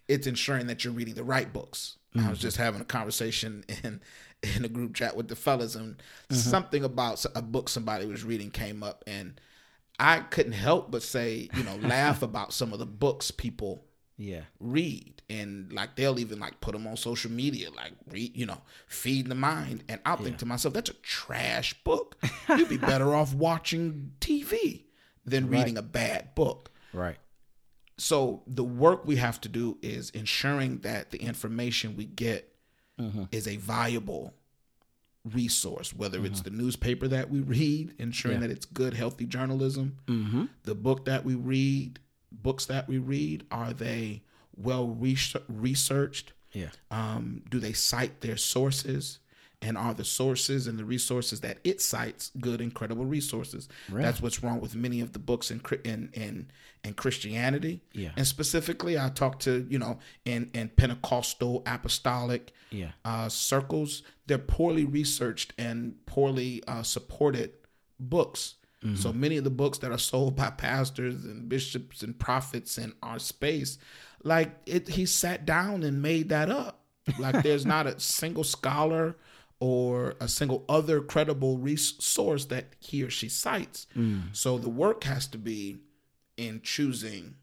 [0.08, 1.98] it's ensuring that you're reading the right books.
[2.18, 4.00] I was just having a conversation in
[4.42, 6.34] in a group chat with the fellas, and mm-hmm.
[6.34, 9.38] something about a book somebody was reading came up, and
[9.98, 13.84] I couldn't help but say, you know, laugh about some of the books people
[14.16, 14.42] Yeah.
[14.60, 18.60] read and like they'll even like put them on social media like read you know
[18.86, 22.16] feed the mind and i'll think to myself that's a trash book
[22.48, 24.84] you'd be better off watching tv
[25.24, 27.16] than reading a bad book Right.
[27.98, 32.52] So the work we have to do is ensuring that the information we get
[33.30, 34.32] is a viable
[35.24, 40.44] resource whether it's the newspaper that we read ensuring that it's good healthy journalism Mm-hmm.
[40.62, 41.98] the book that we read
[42.30, 44.22] books that we read are they
[44.56, 46.32] well res- researched?
[46.52, 46.68] Yeah.
[46.90, 49.18] um, do they cite their sources
[49.66, 54.02] and are the sources and the resources that it cites good and credible resources Right.
[54.04, 56.34] that's what's wrong with many of the books in in in,
[56.84, 58.12] in christianity Yeah.
[58.18, 62.92] and specifically i talk to you know in in pentecostal apostolic Yeah.
[63.04, 67.50] uh, circles they're poorly researched and poorly uh, supported
[67.98, 68.54] books
[68.94, 72.92] so many of the books that are sold by pastors and bishops and prophets in
[73.02, 73.78] our space
[74.22, 76.84] like it he sat down and made that up
[77.18, 79.16] like there's not a single scholar
[79.58, 84.22] or a single other credible resource that he or she cites mm.
[84.32, 85.78] so the work has to be
[86.36, 87.34] in choosing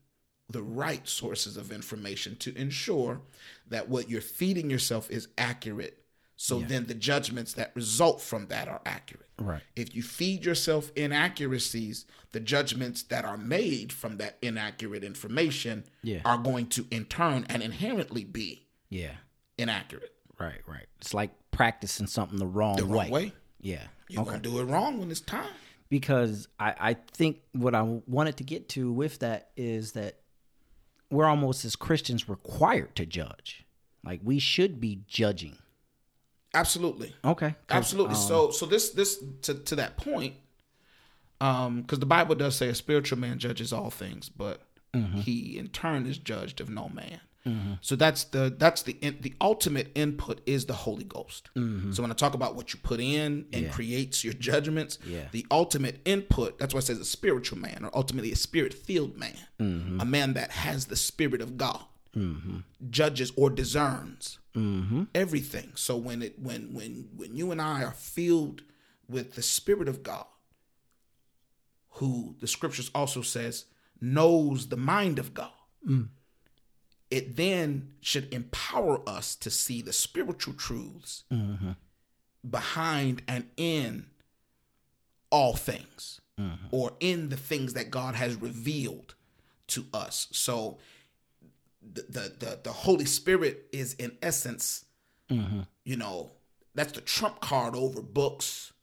[0.49, 3.21] the right sources of information to ensure
[3.67, 5.99] that what you're feeding yourself is accurate.
[6.35, 9.29] So then the judgments that result from that are accurate.
[9.39, 9.61] Right.
[9.75, 16.19] If you feed yourself inaccuracies, the judgments that are made from that inaccurate information Yeah.
[16.25, 19.15] are going to in turn and inherently be Yeah.
[19.57, 20.12] inaccurate.
[20.43, 20.61] Right.
[20.67, 20.85] Right.
[20.99, 22.97] It's like practicing something the wrong, The way.
[23.05, 23.33] wrong way.
[23.61, 23.83] Yeah.
[24.09, 25.49] You're gonna do it wrong when it's time.
[25.89, 30.19] because I, I think what I wanted to get to with that is that
[31.11, 33.65] we're almost as Christians required to judge.
[34.03, 35.57] Like we should be judging.
[36.53, 37.15] Absolutely.
[37.25, 37.55] Okay.
[37.69, 38.15] Absolutely.
[38.15, 40.35] um, so so this this to to that point,
[41.41, 44.61] um, because the Bible does say a spiritual man judges all things, but
[44.95, 45.21] Mm-hmm.
[45.21, 47.19] he in turn is judged of no man.
[47.81, 51.49] So that's the that's the in, the ultimate input is the Holy Ghost.
[51.55, 53.63] So when I talk about what you put in and Mm-hmm.
[53.65, 53.71] Yeah.
[53.71, 55.27] creates your judgments, Yeah.
[55.31, 59.17] the ultimate input that's why it says a spiritual man or ultimately a spirit filled
[59.17, 59.99] man, Mm-hmm.
[59.99, 61.83] a man that has the spirit of God,
[62.89, 65.03] judges or discerns Mm-hmm.
[65.15, 65.71] everything.
[65.75, 68.61] So when it when when when you and I are filled
[69.09, 70.25] with the Spirit of God,
[71.97, 73.65] who the Scriptures also says
[73.99, 75.51] knows the mind of God,
[77.13, 81.23] it then should empower us to see the spiritual truths
[82.49, 84.07] behind and in
[85.31, 86.19] all things,
[86.71, 89.15] or in the things that God has revealed
[89.67, 90.27] to us.
[90.31, 90.77] So
[91.81, 94.85] the the the, the Holy Spirit is in essence,
[95.29, 96.31] you know,
[96.75, 98.73] that's the trump card over books,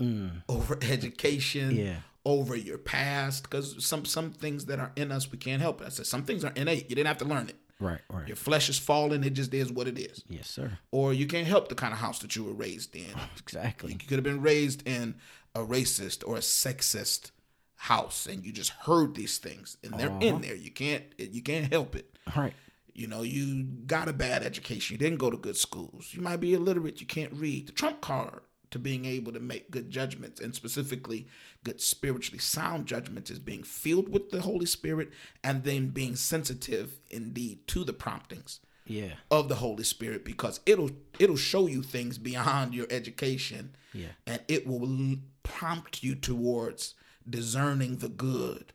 [0.48, 1.96] over education, Yeah.
[2.24, 3.44] over your past.
[3.44, 5.86] Because some some things that are in us we can't help it.
[5.86, 6.88] I said some things are innate.
[6.90, 7.56] You didn't have to learn it.
[7.80, 8.00] Right.
[8.10, 8.28] Right.
[8.28, 9.24] Your flesh is fallen.
[9.24, 10.22] It just is what it is.
[10.28, 10.78] Yes, sir.
[10.90, 13.04] Or you can't help the kind of house that you were raised in.
[13.38, 13.92] Exactly.
[13.92, 15.16] You could have been raised in
[15.54, 17.32] a racist or a sexist
[17.74, 20.42] house, and you just heard these things, and they're in uh-huh.
[20.42, 20.54] there.
[20.54, 22.16] You can't you can't help it.
[22.28, 22.52] All right.
[22.92, 24.94] You know, you got a bad education.
[24.94, 26.10] You didn't go to good schools.
[26.12, 27.00] You might be illiterate.
[27.00, 27.68] You can't read.
[27.68, 31.26] The trump card to being able to make good judgments and specifically
[31.64, 35.10] good spiritually sound judgments is being filled with the Holy Spirit
[35.42, 39.14] and then being sensitive indeed to the promptings Yeah.
[39.30, 44.12] of the Holy Spirit because it'll it'll show you things beyond your education Yeah.
[44.26, 46.94] and it will prompt you towards
[47.28, 48.72] discerning the good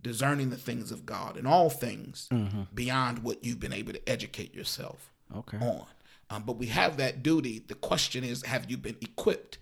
[0.00, 2.62] discerning the things of God and all things mm-hmm.
[2.72, 5.58] beyond what you've been able to educate yourself Okay.
[5.58, 5.86] on
[6.30, 9.58] um, but we have that duty the question is have you been equipped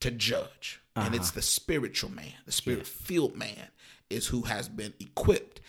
[0.00, 0.80] to judge.
[0.96, 3.68] And it's the spiritual man, the spirit filled man
[4.10, 5.60] is who has been equipped.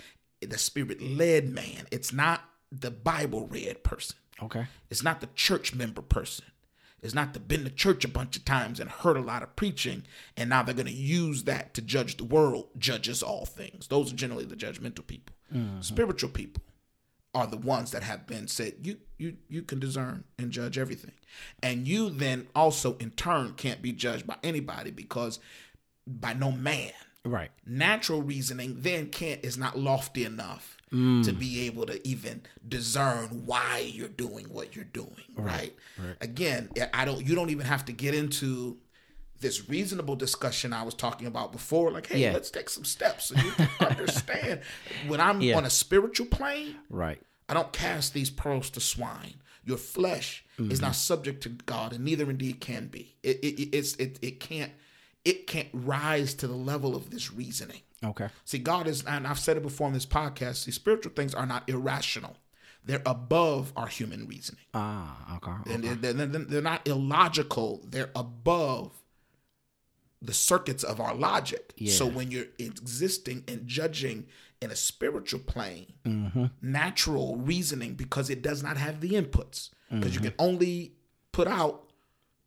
[0.41, 1.85] The spirit led man.
[1.91, 2.41] It's not
[2.71, 4.17] the Bible read person.
[4.41, 4.65] Okay.
[4.89, 6.45] It's not the church member person.
[7.03, 9.55] It's not the been to church a bunch of times and heard a lot of
[9.55, 10.03] preaching,
[10.35, 12.69] and now they're going to use that to judge the world.
[12.77, 13.87] Judges all things.
[13.87, 15.35] Those are generally the judgmental people.
[15.81, 16.63] Spiritual people
[17.33, 21.13] are the ones that have been said you you you can discern and judge everything,
[21.61, 25.39] and you then also in turn can't be judged by anybody because
[26.07, 26.91] by no man.
[27.25, 27.51] Right.
[27.65, 31.23] natural reasoning then can't is not lofty enough mm.
[31.25, 35.75] to be able to even discern why you're doing what you're doing right,
[36.21, 38.77] again i don't you don't even have to get into
[39.39, 42.33] this reasonable discussion i was talking about before like hey Yeah.
[42.33, 44.61] let's take some steps so you can understand
[45.07, 45.57] when i'm Yeah.
[45.57, 47.21] on a spiritual plane Right.
[47.47, 49.33] I don't cast these pearls to swine.
[49.65, 53.15] Your flesh is not subject to God, and neither indeed can be.
[53.23, 54.71] It, it, it- it's it, it can't
[55.25, 57.81] it can't rise to the level of this reasoning.
[58.03, 58.27] Okay.
[58.45, 60.57] See, God is, and I've said it before on this podcast.
[60.57, 62.37] See, spiritual things are not irrational;
[62.85, 65.37] they're above our human reasoning, Ah.
[65.37, 65.73] Okay.
[65.73, 67.81] and they're, they're, they're not illogical.
[67.89, 68.93] They're above
[70.21, 71.73] the circuits of our logic.
[71.87, 74.27] So when you're existing and judging
[74.61, 76.45] in a spiritual plane, Mm-hmm.
[76.61, 80.13] natural reasoning, because it does not have the inputs, because Mm-hmm.
[80.13, 80.93] you can only
[81.31, 81.83] put out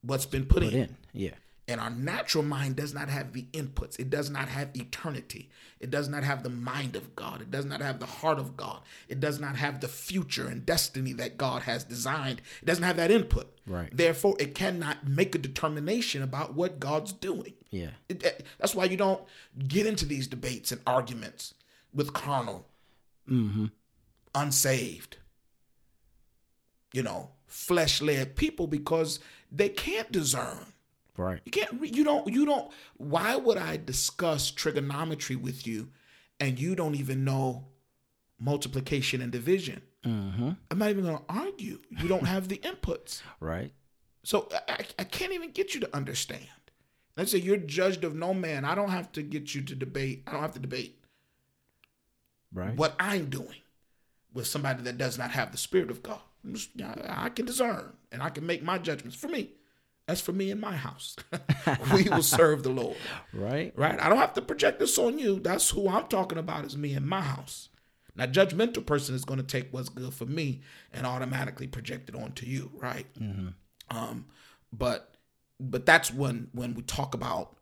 [0.03, 0.81] what's been put, Put in.
[0.81, 0.97] in.
[1.13, 1.31] Yeah.
[1.69, 3.99] And our natural mind does not have the inputs.
[3.99, 5.49] It does not have eternity.
[5.81, 7.41] It does not have the mind of God.
[7.41, 8.81] It does not have the heart of God.
[9.09, 12.43] It does not have the future and destiny that God has designed.
[12.61, 13.57] It doesn't have that input.
[13.67, 13.89] Right.
[13.97, 17.55] Therefore, it cannot make a determination about what God's doing.
[17.73, 17.91] Yeah.
[18.09, 19.23] It- that- that's why you don't
[19.67, 21.55] get into these debates and arguments
[21.93, 22.69] with carnal,
[23.29, 23.67] Mm-hmm.
[24.35, 25.17] unsaved,
[26.93, 29.21] you know, flesh led people because
[29.51, 30.67] they can't discern.
[31.17, 31.41] Right.
[31.45, 31.95] You can't.
[31.97, 32.27] You don't.
[32.29, 32.71] You don't.
[32.97, 35.91] Why would I discuss trigonometry with you,
[36.41, 37.67] and you don't even know
[38.39, 39.83] multiplication and division?
[40.07, 40.51] Mm-hmm.
[40.71, 41.81] I'm not even going to argue.
[41.91, 43.73] You don't have the inputs, Right.
[44.25, 46.47] so I- I can't even get you to understand.
[47.17, 48.65] Let's say you're judged of no man.
[48.65, 50.23] I don't have to get you to debate.
[50.27, 50.99] I don't have to debate
[52.53, 52.75] Right.
[52.77, 53.61] what I'm doing
[54.33, 56.21] with somebody that does not have the spirit of God.
[56.53, 59.53] Just- I can discern and I can make my judgments for me.
[60.07, 61.17] That's for me in my house.
[61.95, 62.97] we will serve the Lord.
[63.33, 63.73] Right.
[63.77, 64.01] Right?
[64.01, 65.39] I don't have to project this on you.
[65.39, 67.69] That's who I'm talking about is me in my house.
[68.17, 70.61] Now, judgmental person is going to take what's good for me
[70.93, 73.07] and automatically project it onto you, right?
[73.91, 74.27] Um,
[74.73, 75.12] but
[75.71, 77.57] but that's when when we talk about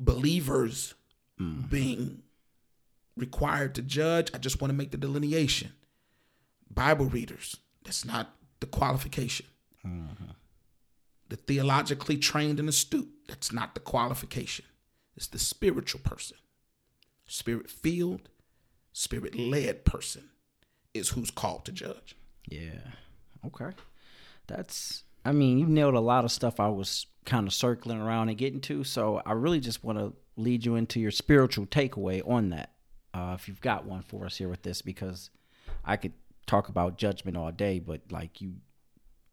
[0.00, 0.94] believers
[1.40, 1.68] mm-hmm.
[1.68, 2.22] being
[3.16, 4.30] required to judge.
[4.34, 5.72] I just want to make the delineation.
[6.70, 9.46] Bible readers, that's not the qualification.
[9.86, 10.32] Mm-hmm.
[11.28, 14.64] The theologically trained and astute, that's not the qualification.
[15.16, 16.36] It's the spiritual person.
[17.26, 18.28] Spirit filled,
[18.92, 20.30] spirit led person
[20.94, 22.16] is who's called to judge.
[22.48, 22.92] Yeah.
[23.44, 23.70] Okay.
[24.46, 28.28] That's I mean, you nailed a lot of stuff I was kind of circling around
[28.28, 32.26] and getting to, so I really just want to lead you into your spiritual takeaway
[32.28, 32.72] on that.
[33.12, 35.30] Uh, if you've got one for us here with this because
[35.84, 36.12] I could
[36.46, 38.54] talk about judgment all day, but like you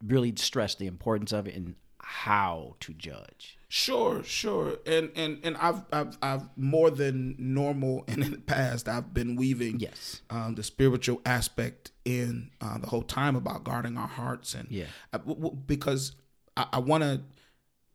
[0.03, 1.75] really stress the importance of it and
[2.07, 3.57] how to judge.
[3.67, 8.87] Sure, sure, and and and I've I've I've more than normal, and in the past
[8.87, 10.21] I've been weaving Yes.
[10.29, 14.85] um, the spiritual aspect in uh, the whole time about guarding our hearts, and Yeah.
[15.11, 16.13] I- w- w- because
[16.55, 17.21] I, I want to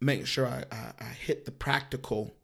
[0.01, 2.35] make sure I, I, I hit the practical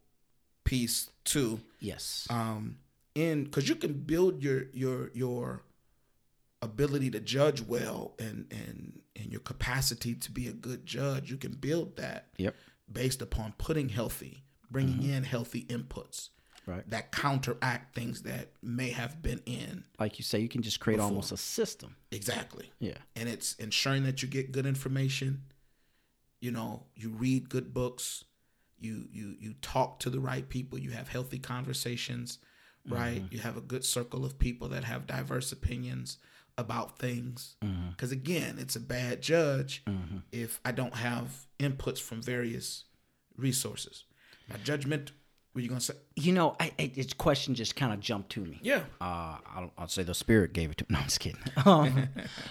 [0.65, 2.27] piece too, Yes.
[2.31, 2.79] um,
[3.15, 5.63] in because you can build your your your
[6.63, 11.37] ability to judge well and and and your capacity to be a good judge you
[11.37, 12.55] can build that Yep.
[12.91, 15.13] based upon putting healthy bringing mm-hmm.
[15.13, 16.31] in healthy inputs
[16.67, 16.89] Right.
[16.91, 20.99] that counteract things that may have been in Like you say, you can just create
[20.99, 21.95] almost a system.
[22.11, 22.73] exactly.
[22.81, 22.99] Yeah.
[23.15, 25.43] and it's ensuring that you get good information.
[26.41, 28.25] You know you read good books.
[28.79, 30.79] You you you talk to the right people.
[30.79, 32.39] You have healthy conversations
[32.89, 33.17] right?
[33.17, 33.35] Mm-hmm.
[33.35, 36.19] You have a good circle of people that have diverse opinions
[36.59, 37.57] about things.
[37.91, 39.85] Because again it's a bad judge
[40.33, 42.85] if i don't have inputs from various
[43.37, 44.05] resources.
[44.49, 45.13] My judgment
[45.55, 45.95] were you gonna say?
[46.17, 48.59] You know, I, I this question just kind of jumped to me.
[48.63, 48.81] yeah.
[49.01, 50.89] Uh, I'll, I'll say the spirit gave it to me.
[50.95, 51.41] No, I'm just kidding.
[51.65, 52.09] Um,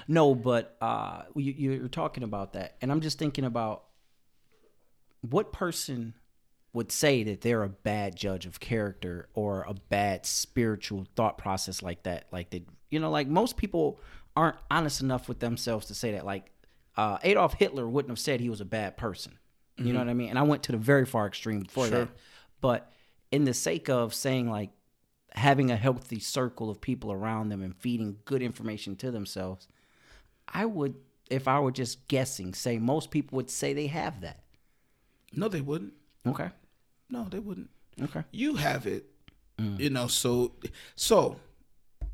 [0.08, 3.84] no, but uh, you, you're talking about that, and I'm just thinking about
[5.22, 6.16] what person
[6.76, 11.82] would say that they're a bad judge of character or a bad spiritual thought process
[11.82, 12.26] like that.
[12.32, 14.00] Like that, you know, like most people
[14.36, 16.26] aren't honest enough with themselves to say that.
[16.26, 16.52] Like
[16.98, 19.40] uh, Adolf Hitler wouldn't have said he was a bad person.
[19.78, 20.30] You know what I mean?
[20.30, 22.00] And I went to the very far extreme before Sure.
[22.06, 22.10] that.
[22.62, 22.92] But
[23.32, 24.70] in the sake of saying like
[25.32, 29.68] having a healthy circle of people around them and feeding good information to themselves,
[30.48, 30.96] I would,
[31.30, 34.44] if I were just guessing, say most people would say they have that.
[35.34, 35.94] No, they wouldn't.
[36.26, 36.50] Okay.
[37.10, 37.70] No, they wouldn't.
[38.02, 38.24] Okay.
[38.32, 39.06] You have it.
[39.60, 39.80] Mm.
[39.80, 40.54] You know, so
[40.96, 41.38] so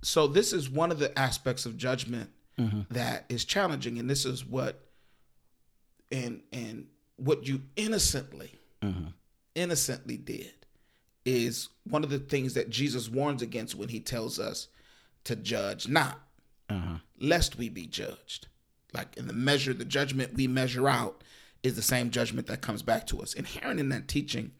[0.03, 2.29] so this is one of the aspects of judgment
[2.59, 2.81] mm-hmm.
[2.91, 4.79] that is challenging, and this is what
[6.11, 6.87] and and
[7.17, 9.07] what you innocently mm-hmm.
[9.55, 10.53] innocently did
[11.25, 14.67] is one of the things that Jesus warns against when he tells us
[15.23, 16.19] to judge not,
[16.69, 16.97] uh-huh.
[17.19, 18.47] lest we be judged.
[18.93, 21.23] Like in the measure, the judgment we measure out
[21.63, 23.33] is the same judgment that comes back to us.
[23.33, 24.51] Inherent in that teaching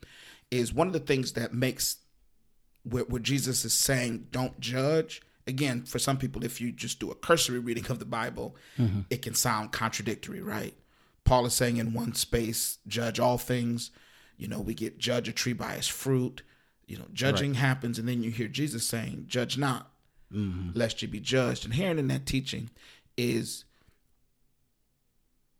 [0.52, 1.98] is one of the things that makes
[2.84, 5.22] what, where Jesus is saying, don't judge.
[5.48, 9.02] Again, for some people, if you just do a cursory reading of the Bible, mm-hmm.
[9.10, 10.76] it can sound contradictory, right?
[11.24, 13.92] Paul is saying in one space, judge all things.
[14.38, 16.44] You know, we get judge a tree by its fruit.
[16.88, 19.92] You know, judging happens, and then you hear Jesus saying, judge not,
[20.34, 20.78] mm-hmm.
[20.78, 21.64] lest you be judged.
[21.64, 22.70] And inherent in that teaching
[23.16, 23.64] is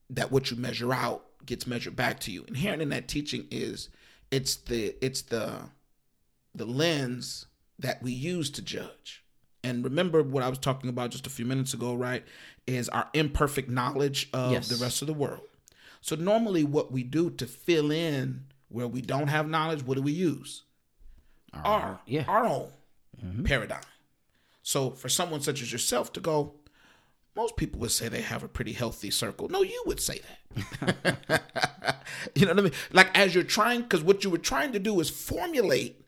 [0.10, 2.44] that what you measure out gets measured back to you.
[2.48, 3.90] Inherent in that teaching is
[4.32, 5.70] it's the it's the
[6.56, 7.46] the lens
[7.80, 9.24] that we use to judge.
[9.64, 12.24] And remember what I was talking about just a few minutes ago, right?
[12.66, 14.68] Is our imperfect knowledge of Yes.
[14.70, 15.44] the rest of the world.
[16.02, 20.02] So normally what we do to fill in where we don't have knowledge, what do
[20.02, 20.64] we use?
[21.54, 22.24] Our yeah.
[22.28, 22.72] our own
[23.24, 23.44] mm-hmm.
[23.44, 23.84] paradigm.
[24.64, 26.56] So for someone such as yourself to go,
[27.36, 29.48] most people would say they have a pretty healthy circle.
[29.50, 31.42] No, you would say that.
[32.36, 32.74] you know what I mean?
[32.92, 36.06] Like as you're trying, because what you were trying to do is formulate,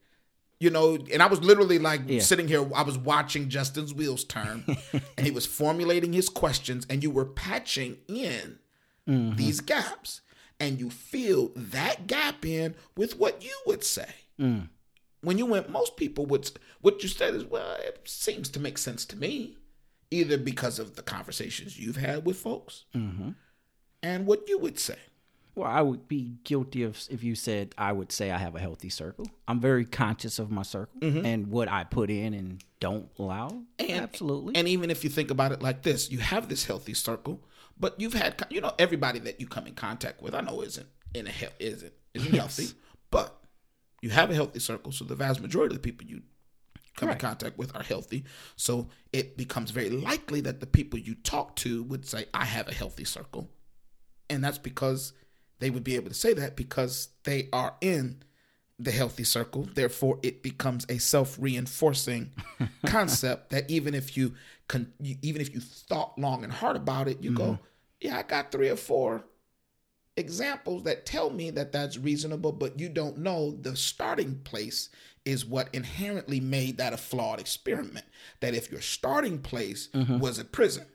[0.60, 2.22] you know, and I was literally like Yeah.
[2.22, 4.66] sitting here, I was watching Justin's wheels turn,
[5.18, 8.60] and he was formulating his questions, and you were patching in
[9.08, 9.36] mm-hmm.
[9.36, 10.22] these gaps.
[10.60, 14.08] And you fill that gap in with what you would say
[14.40, 14.70] mm.
[15.22, 16.50] when you went, most people would.
[16.80, 19.58] What you said is, well, it seems to make sense to me,
[20.14, 23.32] either because of the conversations you've had with folks, mm-hmm.
[24.02, 24.98] and what you would say.
[25.56, 28.60] Well, I would be guilty of if you said I would say I have a
[28.60, 29.28] healthy circle.
[29.48, 31.26] I'm very conscious of my circle mm-hmm.
[31.26, 33.62] and what I put in and don't allow.
[33.80, 34.56] Absolutely.
[34.56, 37.40] And even if you think about it like this, you have this healthy circle,
[37.80, 40.88] but you've had, you know, everybody that you come in contact with, I know isn't
[41.14, 42.70] in a he- isn't isn't healthy,
[43.12, 43.40] but
[44.02, 44.92] you have a healthy circle.
[44.92, 46.24] So the vast majority of the people you
[46.96, 48.24] come in contact with are healthy.
[48.56, 52.68] So it becomes very likely that the people you talk to would say, "I have
[52.68, 53.50] a healthy circle,"
[54.30, 55.14] and that's because
[55.60, 58.24] they would be able to say that because they are in
[58.80, 59.68] the healthy circle.
[59.74, 62.32] Therefore, it becomes a self-reinforcing
[62.86, 64.34] concept that even if you,
[64.68, 67.64] con- you even if you thought long and hard about it, you go, mm-hmm.
[68.02, 69.26] "Yeah, I got three or four
[70.16, 74.90] examples that tell me that that's reasonable." But you don't know the starting place
[75.26, 78.06] is what inherently made that a flawed experiment.
[78.42, 80.20] That if your starting place mm-hmm.
[80.20, 80.86] was a prison,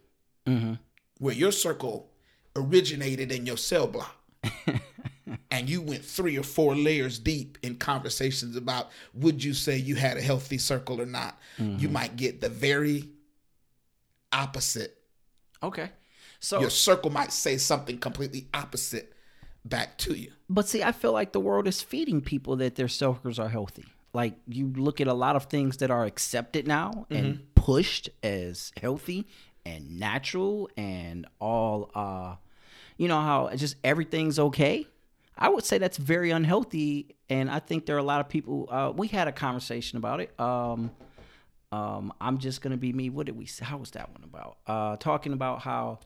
[0.47, 0.75] mm-hmm.
[1.19, 2.11] where your circle
[2.57, 4.17] originated in your cell block
[5.51, 9.95] and you went three or four layers deep in conversations about would you say you
[9.95, 11.93] had a healthy circle or not, you mm-hmm.
[11.93, 13.09] might get the very
[14.33, 14.99] opposite.
[15.63, 15.91] okay.
[16.41, 19.13] So, Your circle might say something completely opposite
[19.65, 20.31] back to you.
[20.49, 23.85] but see, I feel like the world is feeding people that their circles are healthy.
[24.19, 28.73] Like you look at a lot of things that are accepted now and pushed as
[28.77, 29.29] healthy
[29.65, 32.35] and natural and all uh
[32.97, 34.89] you know how just everything's okay.
[35.37, 38.69] I would say that's very unhealthy and I think there are a lot of people
[38.73, 40.31] uh we had a conversation about it.
[40.41, 40.91] Um
[41.71, 43.11] um I'm just going to be me.
[43.11, 43.65] What did we say?
[43.67, 44.57] How was that one about?
[44.67, 46.01] Uh talking about how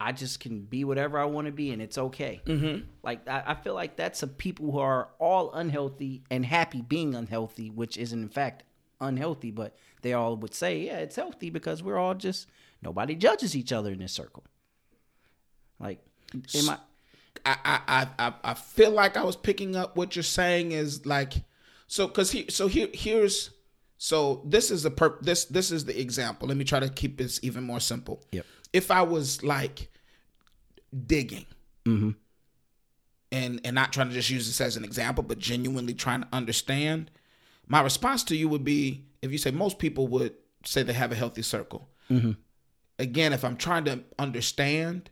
[0.00, 2.40] I just can be whatever I want to be and it's okay.
[2.46, 2.84] Mm-hmm.
[3.02, 7.14] Like I, I feel like that's a people who are all unhealthy and happy being
[7.14, 8.64] unhealthy, which isn't in fact
[9.00, 12.48] unhealthy, but they all would say, yeah, it's healthy because we're all just
[12.82, 14.44] nobody judges each other in this circle.
[15.78, 16.00] Like,
[16.32, 16.78] am I?
[17.46, 21.34] I, I, I, I- feel like I was picking up what you're saying is like,
[21.86, 23.50] so because he, so here, here's,
[23.98, 26.48] so this is the perp, this, this is the example.
[26.48, 28.22] Let me try to keep this even more simple.
[28.32, 28.46] Yep.
[28.74, 29.88] If I was like
[31.06, 31.46] digging,
[31.86, 32.10] mm-hmm.
[33.32, 36.28] and and not trying to just use this as an example, but genuinely trying to
[36.32, 37.10] understand,
[37.66, 41.12] my response to you would be if you say most people would say they have
[41.12, 41.88] a healthy circle.
[42.10, 42.32] Mm-hmm.
[42.98, 45.10] Again, if I'm trying to understand,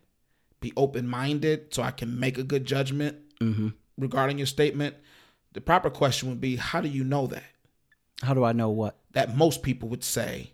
[0.59, 3.69] be open minded so I can make a good judgment mm-hmm.
[3.97, 4.95] regarding your statement,
[5.53, 7.43] the proper question would be how do you know that?
[8.21, 8.97] How do I know what?
[9.11, 10.53] That most people would say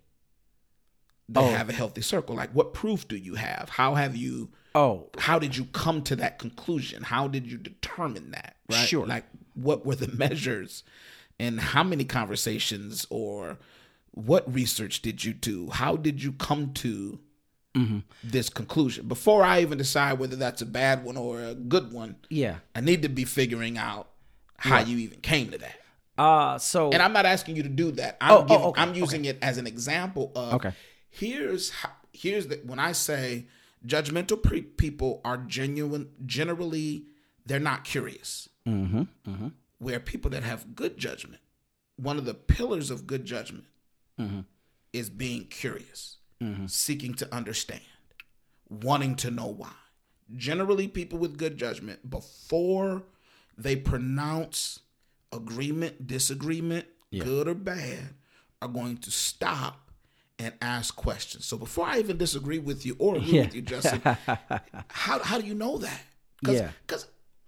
[1.31, 1.51] they Oh.
[1.51, 2.35] have a healthy circle?
[2.35, 3.69] Like, what proof do you have?
[3.69, 4.49] How have you?
[4.75, 7.03] Oh, How did you come to that conclusion?
[7.03, 8.55] How did you determine that?
[8.69, 8.87] Right?
[8.87, 9.05] Sure.
[9.05, 10.83] Like, what were the measures,
[11.39, 13.57] and how many conversations or
[14.11, 15.69] what research did you do?
[15.69, 17.19] How did you come to
[17.75, 17.99] Mm-hmm.
[18.23, 19.07] this conclusion?
[19.07, 22.55] Before I even decide whether that's a bad one or a good one, yeah.
[22.75, 24.09] I need to be figuring out
[24.57, 25.75] how you even came to that.
[26.17, 28.17] Uh so And I'm not asking you to do that.
[28.19, 30.71] I'm, Oh, oh, okay, I'm using it as an example of Okay.
[31.09, 33.45] Here's how, here's the when I say
[33.85, 37.05] judgmental pre- people are genuine generally
[37.45, 38.47] they're not curious.
[38.67, 39.47] mm-hmm, mm-hmm,
[39.79, 41.41] Where people that have good judgment,
[41.95, 43.65] one of the pillars of good judgment
[44.19, 44.41] mm-hmm,
[44.93, 46.67] is being curious, mm-hmm.
[46.67, 47.81] seeking to understand,
[48.69, 49.71] wanting to know why.
[50.35, 53.01] Generally, people with good judgment, before
[53.57, 54.81] they pronounce
[55.33, 57.23] agreement, disagreement, Yeah.
[57.23, 58.13] good or bad,
[58.61, 59.88] are going to stop
[60.39, 61.45] and ask questions.
[61.45, 63.41] So before I even disagree with you or agree Yeah.
[63.43, 64.01] with you, Justin,
[64.87, 66.01] how, how do you know that?
[66.45, 66.71] Cause, Yeah.
[66.87, 67.07] Because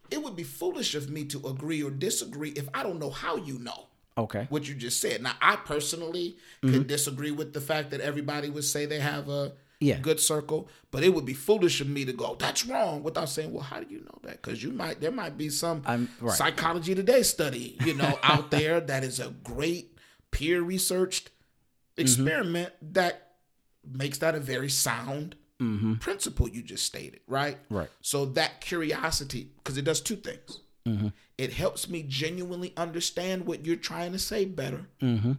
[0.10, 3.38] it would be foolish of me to agree or disagree if I don't know how
[3.38, 3.88] you know
[4.18, 4.46] Okay.
[4.50, 5.24] what you just said.
[5.24, 6.74] Now, I personally Mm-hmm.
[6.74, 9.98] could disagree with the fact that everybody would say they have a Yeah.
[10.00, 13.52] good circle, but it would be foolish of me to go, "That's wrong," without saying,
[13.52, 16.38] "Well, how do you know that?" Because you might there might be some I'm- right.
[16.38, 19.98] psychology today study, you know, out there that is a great
[20.30, 21.32] peer researched
[21.98, 22.02] Mm-hmm.
[22.02, 23.34] experiment that
[23.90, 25.96] makes that a very sound Mm-hmm.
[25.96, 27.56] principle you just stated, right?
[27.70, 27.90] Right.
[28.02, 30.60] So that curiosity, because it does two things.
[30.88, 31.10] Mm-hmm.
[31.38, 35.34] It helps me genuinely understand what you're trying to say better, Mm-hmm.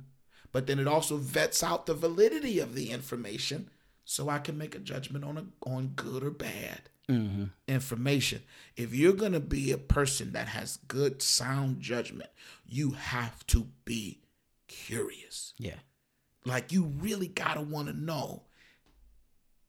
[0.53, 3.68] but then it also vets out the validity of the information,
[4.05, 7.46] so I can make a judgment on a, on good or bad Mm-hmm.
[7.66, 8.42] information.
[8.76, 12.30] If you're gonna be a person that has good sound judgment,
[12.64, 14.20] you have to be
[14.68, 15.55] curious.
[15.59, 15.80] Yeah.
[16.45, 18.43] Like you really gotta want to know.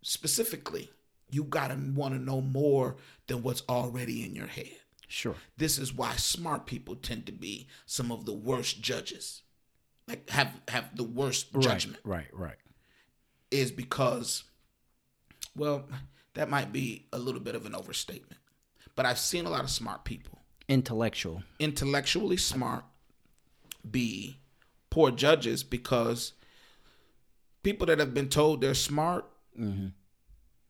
[0.02, 0.92] Specifically,
[1.30, 2.98] you gotta want to know more
[3.28, 4.72] than what's already in your head.
[5.08, 5.36] Sure.
[5.58, 9.44] This is why smart people tend to be some of the worst judges.
[10.08, 12.28] Like have have the worst judgment Right.
[12.34, 12.58] Right.
[13.52, 14.44] is because
[15.56, 15.88] well,
[16.34, 18.42] that might be a little bit of an overstatement.
[18.96, 21.44] But I've seen a lot of smart people, Intellectual.
[21.60, 22.84] intellectually smart,
[23.90, 24.40] be
[24.90, 26.34] poor judges because
[27.64, 29.26] people that have been told they're smart
[29.59, 29.89] Mm-hmm.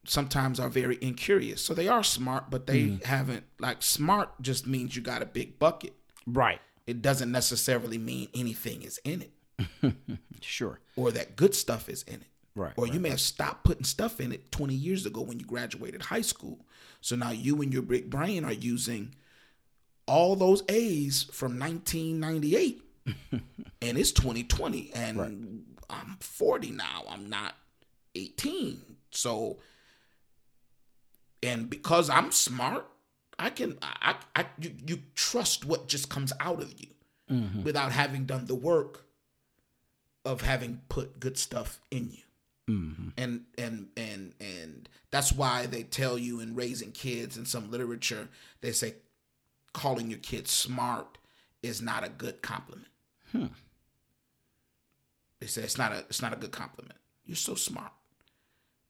[0.06, 1.62] sometimes are very incurious.
[1.62, 3.06] So they are smart, but they Mm-hmm.
[3.06, 5.94] haven't like smart just means you got a big bucket.
[6.28, 6.60] Right.
[6.86, 9.94] It doesn't necessarily mean anything is in it
[10.42, 10.80] Sure.
[10.98, 12.28] or that good stuff is in it.
[12.56, 12.74] Right.
[12.76, 16.02] Or you may have stopped putting stuff in it 20 years ago when you graduated
[16.04, 16.60] high school.
[17.02, 19.16] So now you and your big brain are using
[20.08, 22.82] all those A's from 1998.
[23.82, 25.64] and it's 2020 and
[25.94, 27.04] I'm 40 now.
[27.10, 27.56] I'm not
[28.16, 28.80] 18.
[29.12, 29.58] So
[31.42, 32.86] and because I'm smart,
[33.38, 36.88] I can I, I you, you trust what just comes out of you
[37.32, 37.64] Mm-hmm.
[37.64, 39.06] without having done the work
[40.26, 42.20] of having put good stuff in you
[42.70, 43.10] Mm-hmm.
[43.18, 48.28] and and and and that's why they tell you in raising kids in some literature
[48.62, 48.96] they say
[49.74, 51.18] calling your kids smart
[51.62, 52.88] is not a good compliment
[53.32, 53.48] Hmm.
[55.44, 57.92] They say it's not a it's not a good compliment you're so smart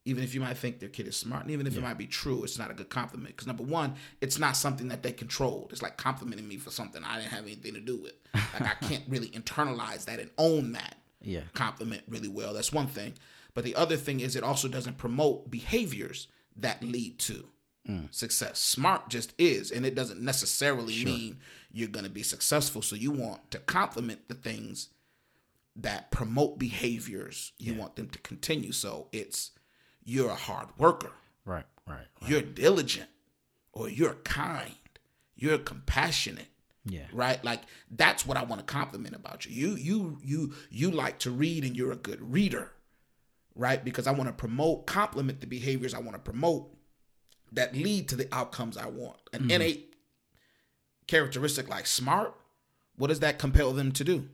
[0.06, 2.06] even if you might think their kid is smart and even if it might be
[2.06, 5.70] true it's not a good compliment because number one it's not something that they controlled
[5.72, 8.14] it's like complimenting me for something i didn't have anything to do with
[8.54, 11.42] like i can't really internalize that and own that Yeah.
[11.54, 12.54] compliment really well.
[12.54, 13.14] That's one thing.
[13.54, 16.28] But the other thing is it also doesn't promote behaviors
[16.58, 17.46] that lead to
[17.88, 18.14] mm.
[18.14, 18.60] success.
[18.60, 21.38] Smart just is, and it doesn't necessarily mean
[21.72, 22.82] you're going to be successful.
[22.82, 24.90] So you want to compliment the things
[25.76, 27.52] that promote behaviors.
[27.58, 28.72] You want them to continue.
[28.72, 29.52] So it's
[30.04, 31.12] you're a hard worker,
[31.46, 31.66] Right.
[31.88, 32.08] Right.
[32.26, 33.10] you're diligent,
[33.72, 34.76] or you're kind,
[35.36, 36.48] you're compassionate
[36.86, 37.06] Yeah.
[37.12, 37.62] right like
[37.92, 41.64] that's what i want to compliment about you you you you you like to read
[41.64, 42.72] and you're a good reader
[43.56, 46.74] right because i want to promote compliment the behaviors i want to promote
[47.52, 49.52] that lead to the outcomes i want an mm-hmm.
[49.52, 49.96] innate
[51.08, 52.34] characteristic like smart
[52.96, 54.28] what does that compel them to do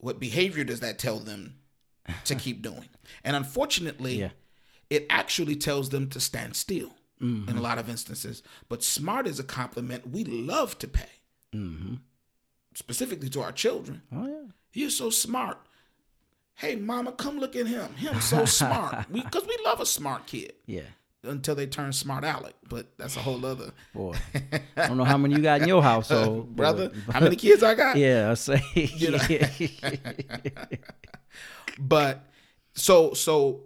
[0.00, 1.54] what behavior does that tell them
[2.24, 2.88] to keep doing
[3.24, 4.30] and unfortunately Yeah.
[4.88, 8.42] it actually tells them to stand still in a lot of instances.
[8.70, 11.10] But smart is a compliment we love to pay,
[11.54, 11.96] Mm-hmm.
[12.74, 14.02] specifically to our children.
[14.10, 14.50] Oh yeah.
[14.72, 15.58] You're so smart.
[16.54, 17.92] Hey, mama, come look at him.
[17.94, 19.12] Him so smart.
[19.12, 20.52] Because we, love a smart kid.
[20.66, 20.82] Yeah.
[21.22, 22.54] Until they turn smart aleck.
[22.68, 24.16] But that's a whole other boy.
[24.76, 26.88] I don't know how many you got in your household, brother.
[26.90, 27.12] boy.
[27.12, 27.96] How many kids I got?
[28.00, 28.62] Yeah, I say.
[28.74, 29.18] You know?
[31.78, 32.24] But
[32.74, 33.60] so so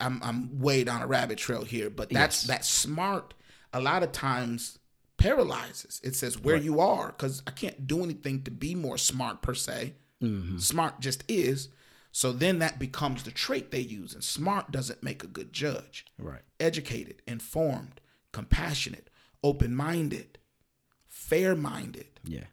[0.00, 2.48] I'm I'm way down a rabbit trail here, but that's Yes.
[2.48, 3.34] that smart
[3.72, 4.78] a lot of times
[5.16, 6.00] paralyzes.
[6.02, 9.54] It says where you are because I can't do anything to be more smart per
[9.54, 9.94] se.
[10.22, 10.58] Mm-hmm.
[10.58, 11.68] Smart just is.
[12.12, 16.04] So then that becomes the trait they use, and smart doesn't make a good judge.
[16.18, 16.42] right.
[16.58, 18.00] Educated, informed,
[18.32, 19.08] compassionate,
[19.42, 20.38] open minded,
[21.06, 22.44] fair minded Yeah.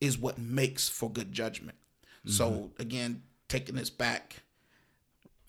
[0.00, 1.76] is what makes for good judgment.
[2.26, 2.82] So mm-hmm.
[2.82, 4.42] again, taking this back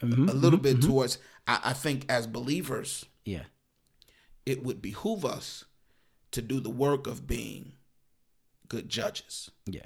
[0.02, 0.30] Mhm.
[0.30, 0.88] a little mm-hmm, bit mm-hmm.
[0.90, 3.46] towards, I, I think as believers, Yeah.
[4.46, 5.66] it would behoove us
[6.32, 7.74] to do the work of being
[8.68, 9.86] good judges Yeah.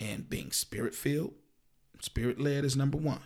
[0.00, 1.34] and being spirit filled,
[2.00, 3.20] spirit led is number one.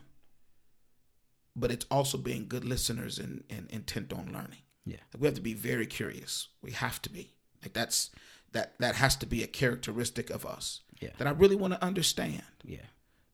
[1.57, 4.63] But it's also being good listeners and, and intent on learning.
[4.85, 4.99] Yeah.
[5.19, 6.49] We have to be very curious.
[6.63, 7.33] We have to be.
[7.63, 8.11] Like that's
[8.53, 10.81] that that has to be a characteristic of us.
[11.01, 11.11] Yeah.
[11.19, 12.43] That I really want to understand.
[12.63, 12.87] Yeah.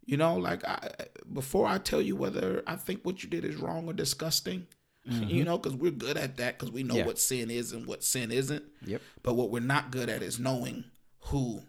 [0.06, 0.90] You know, like I,
[1.32, 4.66] before I tell you whether I think what you did is wrong or disgusting,
[5.06, 6.98] you know, because we're good at that because we know Mm-hmm.
[7.00, 7.06] Yeah.
[7.06, 8.64] what sin is and what sin isn't.
[8.86, 9.00] Yep.
[9.22, 10.84] But what we're not good at is knowing
[11.26, 11.62] who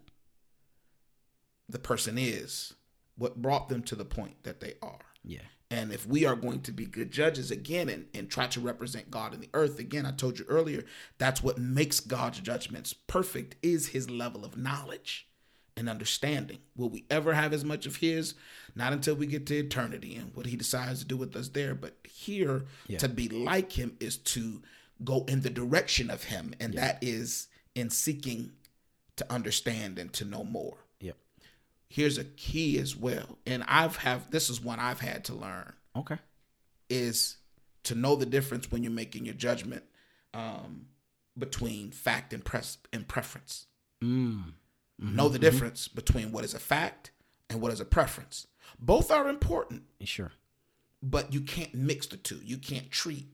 [1.70, 2.74] the person is,
[3.18, 5.00] what brought them to the point that they are.
[5.24, 5.40] Yeah.
[5.72, 9.10] And if we are going to be good judges again and, and try to represent
[9.10, 10.84] God in the earth, again, I told you earlier,
[11.18, 15.28] that's what makes God's judgments perfect is his level of knowledge
[15.76, 16.60] and understanding.
[16.78, 18.36] Will we ever have as much of his?
[18.76, 21.74] Not until we get to eternity and what he decides to do with us there.
[21.74, 23.00] But here, Yeah.
[23.00, 24.62] to be like him is to
[25.04, 26.54] go in the direction of him.
[26.60, 28.54] And that is in seeking
[29.18, 30.78] to understand and to know more.
[31.96, 35.72] Here's a key as well and i've have this is one i've had to learn
[35.96, 36.18] Okay.
[36.90, 37.38] is
[37.84, 39.84] to know the difference when you're making your judgment
[40.34, 40.88] um,
[41.38, 43.68] between fact and press and preference
[44.04, 44.52] Mm.
[45.00, 47.12] know the difference between what is a fact
[47.50, 48.46] and what is a preference
[48.80, 50.32] both are important Sure.
[51.02, 53.28] but you can't mix the two you can't treat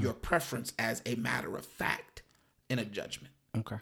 [0.00, 2.22] your preference as a matter of fact
[2.68, 3.76] in a judgment Okay.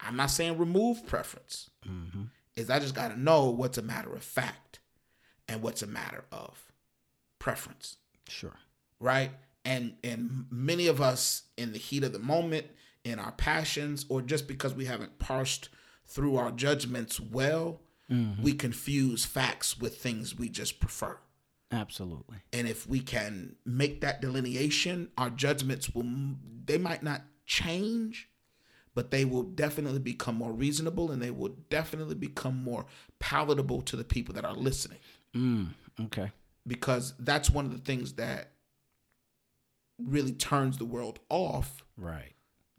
[0.00, 2.22] i'm not saying remove preference Mm-hmm.
[2.56, 4.80] Is I just got to know what's a matter of fact
[5.48, 6.72] and what's a matter of
[7.38, 7.96] preference,
[8.28, 8.56] Sure.
[9.00, 9.30] right?
[9.64, 12.66] And and many of us in the heat of the moment,
[13.04, 15.68] in our passions, or just because we haven't parsed
[16.06, 17.80] through our judgments well,
[18.10, 18.42] mm-hmm.
[18.42, 21.18] we confuse facts with things we just prefer.
[21.70, 22.38] Absolutely.
[22.52, 26.04] And if we can make that delineation, our judgments will
[26.64, 28.28] they might not change,
[28.94, 32.84] but they will definitely become more reasonable and they will definitely become more
[33.18, 34.98] palatable to the people that are listening
[35.34, 35.68] Mm.
[36.00, 36.30] Okay.
[36.66, 38.52] because that's one of the things that
[39.98, 42.34] really turns the world off Right.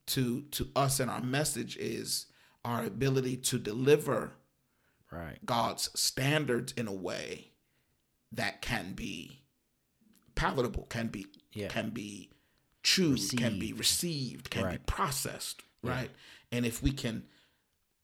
[0.08, 2.28] to to us and our message is
[2.66, 4.34] our ability to deliver
[5.12, 5.38] Right.
[5.46, 7.52] God's standards in a way
[8.32, 9.42] that can be
[10.36, 11.68] palatable, can be Yeah.
[11.70, 12.32] can be
[12.82, 13.80] chewed, can be Received.
[13.80, 16.10] received, can be processed, right?
[16.52, 17.24] And if we can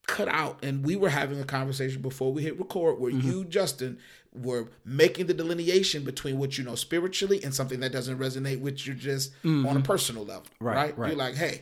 [0.07, 3.27] cut out, and we were having a conversation before we hit record where Mm-hmm.
[3.27, 3.99] you, Justin,
[4.33, 8.85] were making the delineation between what you know spiritually and something that doesn't resonate with
[8.87, 10.65] you just on a personal level, Mm-hmm.
[10.65, 10.97] Right, right?
[10.97, 11.07] right.
[11.09, 11.61] You're like, hey,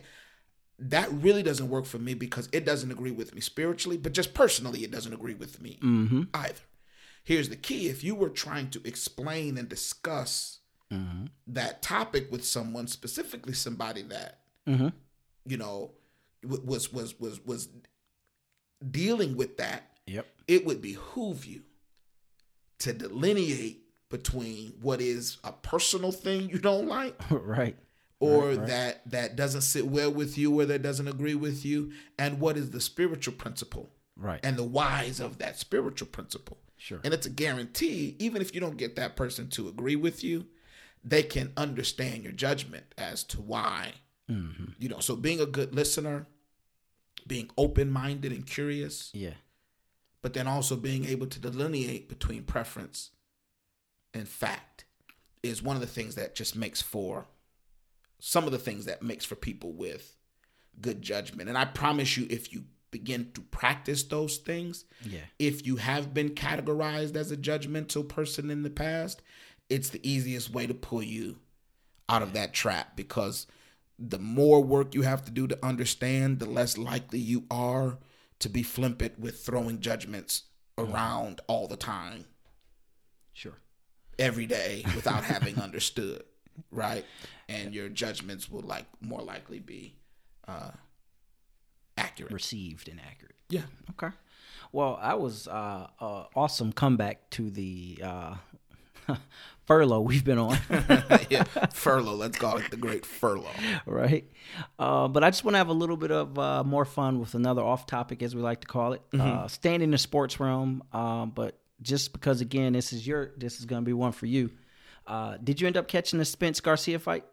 [0.78, 4.32] that really doesn't work for me because it doesn't agree with me spiritually, but just
[4.32, 6.22] personally, it doesn't agree with me Mm-hmm.
[6.34, 6.60] either.
[7.24, 10.54] Here's the key if you were trying to explain and discuss
[10.90, 11.26] Mm-hmm.
[11.48, 14.88] that topic with someone, specifically somebody that, Mm-hmm.
[15.44, 15.90] you know,
[16.44, 17.68] was was was was
[18.90, 20.26] dealing with that, Yep.
[20.46, 21.62] it would behoove you
[22.80, 27.76] to delineate between what is a personal thing you don't like right.
[28.20, 28.66] or Right, right.
[28.68, 32.56] that that doesn't sit well with you or that doesn't agree with you and what
[32.56, 34.40] is the spiritual principle Right.
[34.42, 37.00] and the whys of that spiritual principle sure.
[37.04, 40.46] and it's a guarantee even if you don't get that person to agree with you
[41.04, 43.92] they can understand your judgment as to why
[44.30, 44.64] mm-hmm.
[44.78, 46.26] you know so being a good listener
[47.26, 49.34] being open-minded and curious Yeah.
[50.22, 53.10] but then also being able to delineate between preference
[54.14, 54.84] and fact
[55.42, 57.26] is one of the things that just makes for
[58.18, 60.16] some of the things that makes for people with
[60.80, 61.48] good judgment.
[61.48, 65.20] And I promise you, if you begin to practice those things, Yeah.
[65.38, 69.22] if you have been categorized as a judgmental person in the past,
[69.68, 71.38] it's the easiest way to pull you
[72.08, 73.46] out of that trap because
[73.98, 77.98] the more work you have to do to understand, the less likely you are
[78.38, 80.44] to be flippant with throwing judgments
[80.76, 82.24] around all the time,
[83.32, 83.58] Sure.
[84.18, 86.22] every day, without having understood.
[86.72, 87.04] Right?
[87.48, 89.94] and your judgments will like more likely be
[90.46, 90.70] uh,
[91.96, 92.32] accurate.
[92.32, 93.36] Received and accurate.
[93.48, 93.62] Yeah.
[93.90, 94.14] Okay.
[94.72, 98.34] Well, that was uh, uh awesome comeback to the uh,
[99.68, 100.58] furlough we've been on.
[101.30, 102.14] yeah, furlough.
[102.16, 103.46] Let's call it the great furlough.
[103.86, 104.24] right?
[104.78, 107.34] Uh, but I just want to have a little bit of uh, more fun with
[107.34, 110.82] another off topic, as we like to call it, uh, staying in the sports realm.
[110.92, 114.26] Um, but just because, again, this is your, this is going to be one for
[114.26, 114.50] you.
[115.06, 117.24] Uh, did you end up catching the Spence Garcia fight?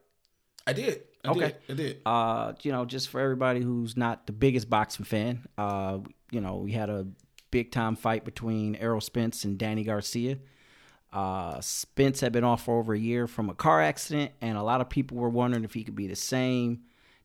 [0.68, 1.02] I did.
[1.24, 1.40] I Okay.
[1.40, 1.56] did.
[1.70, 2.02] I did.
[2.06, 6.00] Uh, you know, just for everybody who's not the biggest boxing fan, uh,
[6.32, 7.08] you know, we had a
[7.52, 10.38] big time fight between Errol Spence and Danny Garcia.
[11.16, 14.62] Uh, Spence had been off for over a year from a car accident, and a
[14.62, 16.82] lot of people were wondering if he could be the same.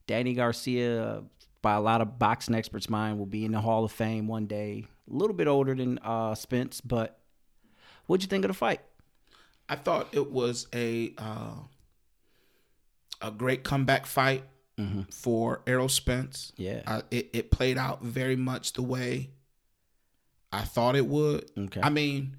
[0.07, 1.25] Danny Garcia,
[1.61, 4.47] by a lot of boxing experts' mind, will be in the Hall of Fame one
[4.47, 4.85] day.
[5.11, 7.19] A little bit older than uh, Spence, but
[8.07, 8.81] what'd you think of the fight?
[9.69, 11.55] I thought it was a uh,
[13.21, 14.45] a great comeback fight
[15.11, 16.53] for Errol Spence.
[16.57, 16.83] Yeah.
[16.87, 19.31] Uh, it it played out very much the way
[20.53, 21.51] I thought it would.
[21.59, 21.81] Okay.
[21.83, 22.37] I mean,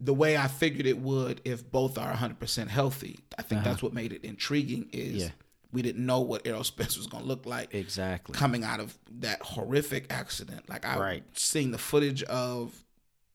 [0.00, 3.20] the way I figured it would if both are 100% healthy.
[3.38, 3.70] I think uh-huh.
[3.70, 5.28] that's what made it intriguing is Yeah.
[5.72, 8.34] we didn't know what Errol Spence was going to look like Exactly.
[8.34, 10.68] coming out of that horrific accident.
[10.68, 11.24] Like I Right.
[11.38, 12.74] seen the footage of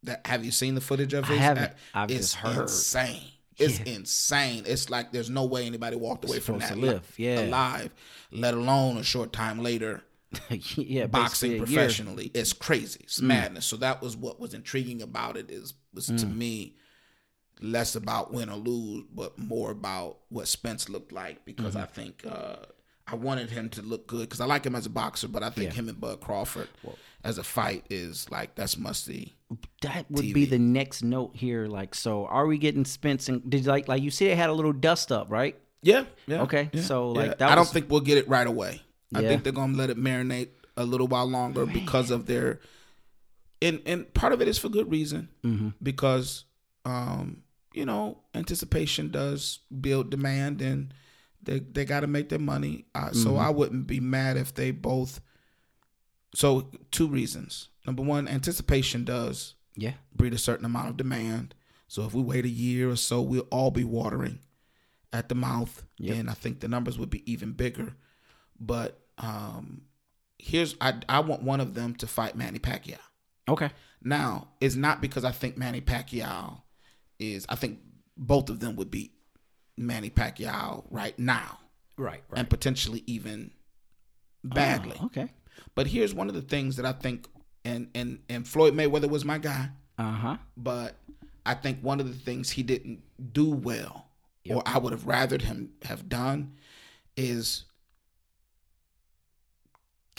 [0.03, 0.25] that.
[0.27, 1.37] Have you seen the footage of his?
[1.39, 1.63] haven't.
[1.63, 1.79] act?
[1.93, 2.61] I've it's just heard.
[2.63, 3.21] insane.
[3.57, 4.63] It's insane.
[4.65, 7.41] It's like there's no way anybody walked away from that live, li- yeah.
[7.41, 7.91] alive,
[8.31, 10.01] let alone a short time later
[10.75, 12.31] yeah, boxing professionally.
[12.33, 13.01] It's crazy.
[13.03, 13.25] It's mm.
[13.25, 13.65] madness.
[13.65, 16.35] So that was what was intriguing about it is was to mm.
[16.35, 16.75] me
[17.61, 21.83] less about win or lose, but more about what Spence looked like because mm-hmm.
[21.83, 22.57] I think uh,
[23.07, 25.49] I wanted him to look good because I like him as a boxer, but I
[25.49, 26.69] think him and Bud Crawford
[27.23, 29.35] as a fight is like that's musty.
[29.81, 31.65] That would be the next note here.
[31.65, 34.53] Like, so are we getting Spence and did like like you see they had a
[34.53, 35.59] little dust up, right?
[35.81, 36.05] Yeah.
[36.27, 36.41] Yeah.
[36.41, 37.19] Okay, yeah, so, yeah.
[37.19, 38.81] like, that I don't was- think we'll get it right away.
[39.13, 39.29] I Yeah.
[39.29, 42.59] think they're gonna let it marinate a little while longer because of their
[43.61, 45.69] and and part of it is for good reason Mm-hmm.
[45.81, 46.45] because
[46.85, 47.43] um
[47.73, 50.93] you know anticipation does build demand and
[51.43, 53.39] they they got to make their money uh, so Mm-hmm.
[53.39, 55.19] I wouldn't be mad if they both
[56.35, 59.93] so two reasons number one anticipation does Yeah.
[60.15, 61.55] breed a certain amount of demand.
[61.87, 64.39] So if we wait a year or so, we'll all be watering
[65.11, 66.17] at the mouth, Yep.
[66.17, 67.95] and I think the numbers would be even bigger.
[68.59, 69.81] But um,
[70.37, 72.97] here's I I want one of them to fight Manny Pacquiao.
[73.47, 73.71] Okay.
[74.03, 76.61] Now it's not because I think Manny Pacquiao
[77.19, 77.45] is.
[77.49, 77.79] I think
[78.17, 79.11] both of them would beat
[79.77, 81.59] Manny Pacquiao right now,
[81.97, 82.21] Right.
[82.29, 82.39] Right.
[82.39, 83.51] and potentially even
[84.43, 84.97] badly.
[85.01, 85.29] Oh, okay.
[85.75, 87.27] But here's one of the things that I think,
[87.65, 90.37] and and and Floyd Mayweather was my guy Uh huh.
[90.55, 90.95] but
[91.45, 93.01] I think one of the things he didn't
[93.33, 94.07] do well,
[94.49, 96.53] or I would have rathered him have done,
[97.17, 97.65] is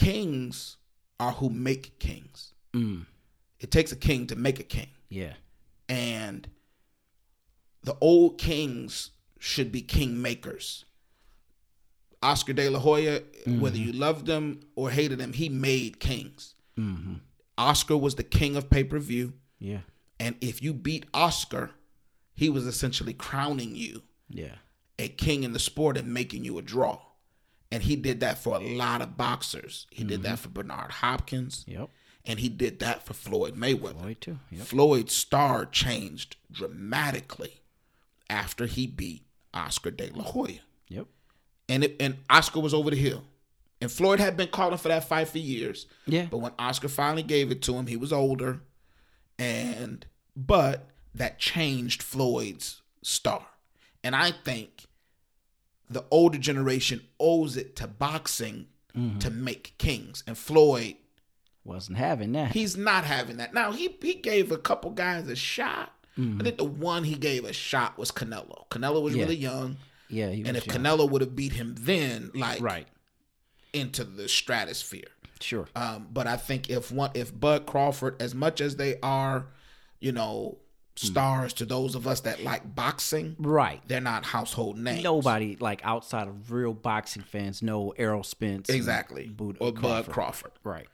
[0.04, 0.76] kings
[1.18, 2.52] are who make kings.
[2.72, 3.06] Mm.
[3.58, 5.34] It takes a king to make a king, Yeah.
[5.88, 6.48] and
[7.82, 10.84] the old kings should be king makers.
[12.22, 16.54] Oscar De La Hoya, whether you loved him or hated him, he made kings.
[16.78, 17.14] Mm-hmm.
[17.56, 19.32] Oscar was the king of pay per view.
[19.58, 19.80] Yeah.
[20.18, 21.70] And if you beat Oscar,
[22.34, 24.56] he was essentially crowning you Yeah.
[24.98, 27.00] a king in the sport and making you a draw.
[27.72, 29.86] And he did that for a lot of boxers.
[29.90, 30.42] He did that mm-hmm.
[30.42, 31.88] for Bernard Hopkins, Yep.
[32.26, 34.00] and he did that for Floyd Mayweather.
[34.00, 34.38] Floyd too.
[34.50, 34.66] Yep.
[34.66, 37.60] Floyd's star changed dramatically
[38.28, 39.22] after he beat
[39.54, 40.60] Oscar De La Hoya.
[40.88, 41.06] Yep.
[41.68, 43.22] And it, and Oscar was over the hill.
[43.80, 45.86] And Floyd had been calling for that fight for years.
[46.06, 46.26] Yeah.
[46.30, 48.60] But when Oscar finally gave it to him, he was older.
[49.38, 50.04] And
[50.36, 53.46] but that changed Floyd's star.
[54.04, 54.86] And I think
[55.90, 58.66] the older generation owes it to boxing
[59.20, 60.22] to make kings.
[60.26, 60.96] And Floyd,
[61.64, 62.52] Wasn't having that.
[62.52, 63.52] he's not having that.
[63.54, 65.92] Now he he gave a couple guys a shot.
[66.18, 68.68] I think the one he gave a shot was Canelo.
[68.68, 69.22] Canelo was Yeah.
[69.22, 69.76] really young.
[70.08, 70.28] yeah.
[70.30, 70.76] He And if young.
[70.78, 72.86] Canelo would have beat him then, like right.
[73.72, 75.08] into the stratosphere.
[75.40, 75.66] Sure.
[75.74, 79.46] Um, but I think if one, if Bud Crawford, as much as they are,
[80.00, 80.58] you know,
[81.06, 83.82] stars to those of us that like boxing, Right.
[83.88, 85.02] they're not household names.
[85.02, 88.68] Nobody like outside of real boxing fans know Errol Spence.
[88.68, 90.52] exactly, Bud- or Bud Crawford.
[90.64, 90.88] Right.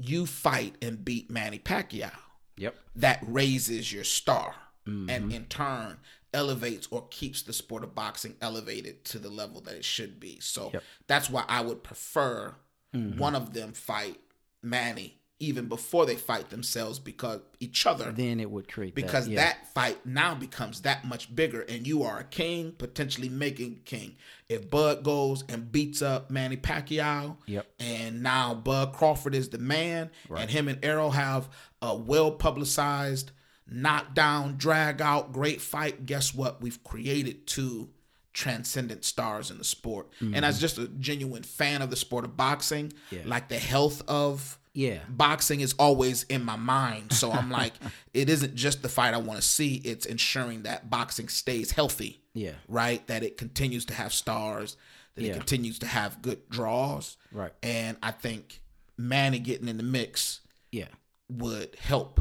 [0.00, 2.10] You fight and beat Manny Pacquiao.
[2.56, 2.74] Yep.
[2.96, 4.54] That raises your star,
[4.86, 5.10] Mm-hmm.
[5.10, 5.98] and in turn
[6.32, 10.38] elevates or keeps the sport of boxing elevated to the level that it should be.
[10.40, 10.82] So Yep.
[11.08, 12.54] that's why I would prefer
[12.92, 14.20] one of them fight
[14.62, 19.30] Manny even before they fight themselves because each other then it would create because that,
[19.32, 19.36] yeah.
[19.40, 24.16] that fight now becomes that much bigger and you are a king potentially making king
[24.48, 27.66] if bud goes and beats up manny pacquiao Yep.
[27.80, 31.48] and now bud crawford is the man and him and Errol have
[31.82, 33.30] a well publicized
[33.70, 37.90] knockdown drag out great fight guess what we've created two
[38.32, 40.60] transcendent stars in the sport and as mm-hmm.
[40.60, 43.20] just a genuine fan of the sport of boxing Yeah.
[43.24, 47.12] like the health of yeah boxing is always in my mind.
[47.12, 47.72] So I'm like,
[48.14, 52.20] it isn't just the fight I want to see, it's ensuring that boxing stays healthy,
[52.34, 53.04] yeah right?
[53.06, 54.76] That it continues to have stars,
[55.14, 55.30] that Yeah.
[55.32, 57.16] it continues to have good draws.
[57.32, 57.52] Right.
[57.62, 58.60] And I think
[58.98, 60.88] Manny getting in the mix yeah
[61.30, 62.20] would help.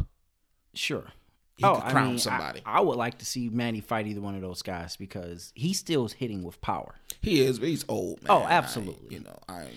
[0.73, 1.11] sure
[1.57, 2.61] He could oh, crown somebody.
[2.65, 5.73] I, I would like to see Manny fight either one of those guys because he
[5.73, 6.95] still is hitting with power.
[7.21, 8.43] He is, but he's old, oh, man.
[8.43, 9.15] Oh, I- absolutely.
[9.15, 9.67] you know, I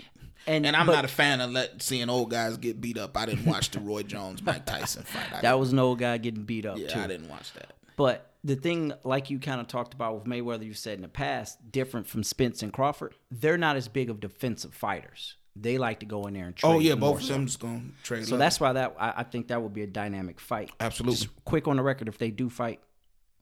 [0.48, 3.16] And, and I'm but not a fan of let seeing old guys get beat up.
[3.16, 5.42] I didn't watch the Roy Jones Mike Tyson fight.
[5.42, 7.00] That was an old guy getting beat up yeah, too.
[7.00, 7.74] I didn't watch that.
[7.96, 11.08] But the thing, like you kind of talked about with Mayweather, you said in the
[11.08, 15.36] past, different from Spence and Crawford, they're not as big of defensive fighters.
[15.54, 16.76] They like to go in there and oh, trade.
[16.76, 17.32] Oh yeah, both of so.
[17.34, 18.26] them just gonna trade.
[18.26, 20.70] So that's why that I, I think that would be a dynamic fight.
[20.80, 21.16] absolutely.
[21.16, 22.80] Just quick on the record, if they do fight,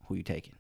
[0.07, 0.55] who you taking?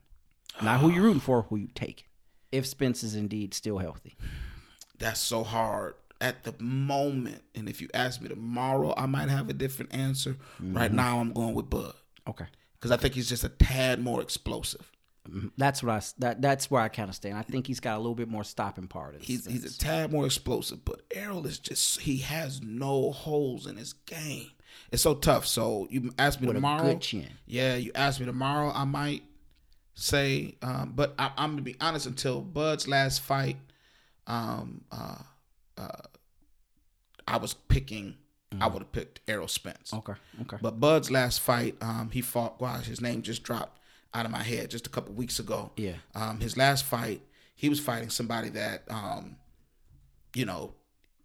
[0.62, 2.06] Not who you rooting for, who you taking.
[2.52, 4.16] If Spence is indeed still healthy.
[4.98, 7.42] that's so hard at the moment.
[7.54, 10.36] And if you ask me tomorrow, I might have a different answer.
[10.60, 10.96] Right Mm-hmm.
[10.96, 11.94] now, I'm going with Bud
[12.28, 12.46] Okay.
[12.74, 14.90] because I think he's just a tad more explosive.
[15.58, 17.36] That's what I that that's where I kind of stand.
[17.36, 19.12] I think he's got a little bit more stopping power.
[19.20, 19.62] He's Spence.
[19.64, 23.92] he's a tad more explosive, but Errol is just he has no holes in his
[23.92, 24.52] game.
[24.92, 25.44] It's so tough.
[25.44, 27.00] So you ask me with tomorrow.
[27.44, 29.24] Yeah, you ask me tomorrow, I might
[29.94, 32.06] say, um, but I, I'm gonna be honest.
[32.06, 33.56] Until Bud's last fight,
[34.28, 35.18] um, uh,
[35.78, 36.02] uh,
[37.26, 38.16] I was picking.
[38.60, 39.92] I would have picked Errol Spence.
[39.92, 40.14] Okay.
[40.42, 40.56] Okay.
[40.62, 42.58] But Bud's last fight, um, he fought.
[42.58, 43.80] Gosh, his name just dropped
[44.14, 45.72] out of my head just a couple weeks ago.
[45.76, 45.96] Yeah.
[46.14, 47.20] Um, his last fight,
[47.54, 49.36] he was fighting somebody that, um,
[50.34, 50.74] you know,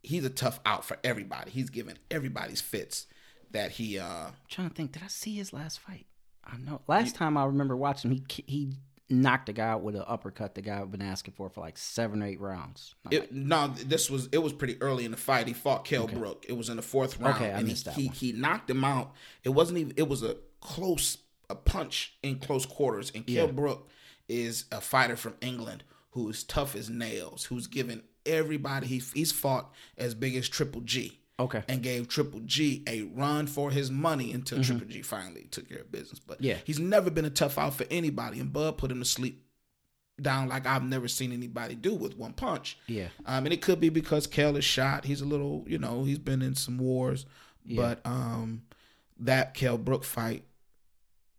[0.04, 1.52] he's a tough out for everybody.
[1.52, 3.08] He's giving everybody's fits
[3.52, 3.98] that he.
[4.00, 6.08] Uh, trying to think, did I see his last fight?
[6.44, 6.82] I know.
[6.88, 8.74] Last time I remember watching, him, he he
[9.12, 10.56] knocked the guy out with an uppercut.
[10.56, 12.96] The guy I've been asking for for like seven or eight rounds.
[13.06, 15.48] I'm like, no, this was it was pretty early in the fight.
[15.48, 16.46] He fought Kell Brook.
[16.48, 18.16] It was in the fourth round, Okay, I and missed he, that he one.
[18.16, 19.14] he knocked him out.
[19.44, 19.94] It wasn't even.
[19.98, 21.18] It was a close
[21.50, 23.12] a punch in close quarters.
[23.14, 23.52] And Kell Yeah.
[23.52, 23.90] Brook
[24.30, 27.46] is a fighter from England who is tough as nails.
[27.46, 31.20] Who's given everybody he he's fought as big as Triple G.
[31.42, 31.64] Okay.
[31.68, 35.80] And gave Triple G a run for his money until Triple G finally took care
[35.80, 36.20] of business.
[36.20, 36.46] But Mm-hmm.
[36.46, 36.58] Yeah.
[36.66, 38.40] he's never been a tough out for anybody.
[38.40, 39.44] And Bud put him to sleep
[40.22, 42.78] down like I've never seen anybody do with one punch.
[42.88, 43.08] Yeah.
[43.26, 45.06] Um, and it could be because Kell is shot.
[45.06, 47.26] He's a little, you know, he's been in some wars.
[47.66, 47.82] yeah.
[47.82, 48.64] But um,
[49.20, 50.44] that Kell Brook fight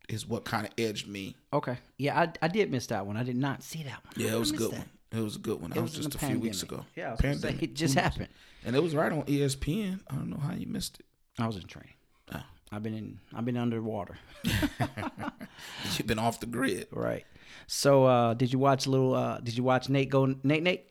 [0.08, 1.36] is what kind of edged me.
[1.52, 1.78] Okay.
[1.96, 3.16] Yeah, I, I did miss that one.
[3.16, 4.12] I did not see that one.
[4.16, 4.88] Yeah, it was a good miss one.
[5.12, 5.70] It was a good one.
[5.70, 6.84] That It was, just a the few weeks ago.
[6.96, 7.62] Yeah, I was gonna say, Pandemic.
[7.62, 8.28] it just happened.
[8.64, 10.00] And it was right on ESPN.
[10.08, 11.06] I don't know how you missed it.
[11.38, 11.94] I was in training.
[12.34, 12.42] Oh.
[12.70, 13.18] I've been in.
[13.34, 14.18] I've been underwater.
[14.44, 16.88] You've been off the grid.
[16.90, 17.26] Right.
[17.66, 19.14] So, uh, did you watch little?
[19.14, 20.34] Uh, did you watch Nate go?
[20.42, 20.86] Nate, Nate.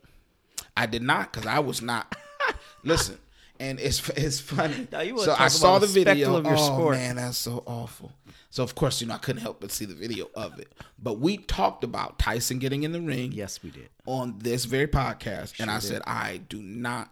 [0.78, 2.16] I did not because I was not.
[2.84, 3.18] Listen,
[3.62, 4.88] and it's it's funny.
[4.92, 6.36] Now, you so I saw the the video.
[6.36, 6.96] of your oh sport.
[6.98, 8.12] man, that's so awful.
[8.50, 10.74] So of course, you know, I couldn't help but see the video of it.
[11.02, 13.90] But we talked about Tyson getting in the ring Yes, we did.
[14.06, 17.10] on this very podcast, and I said I do not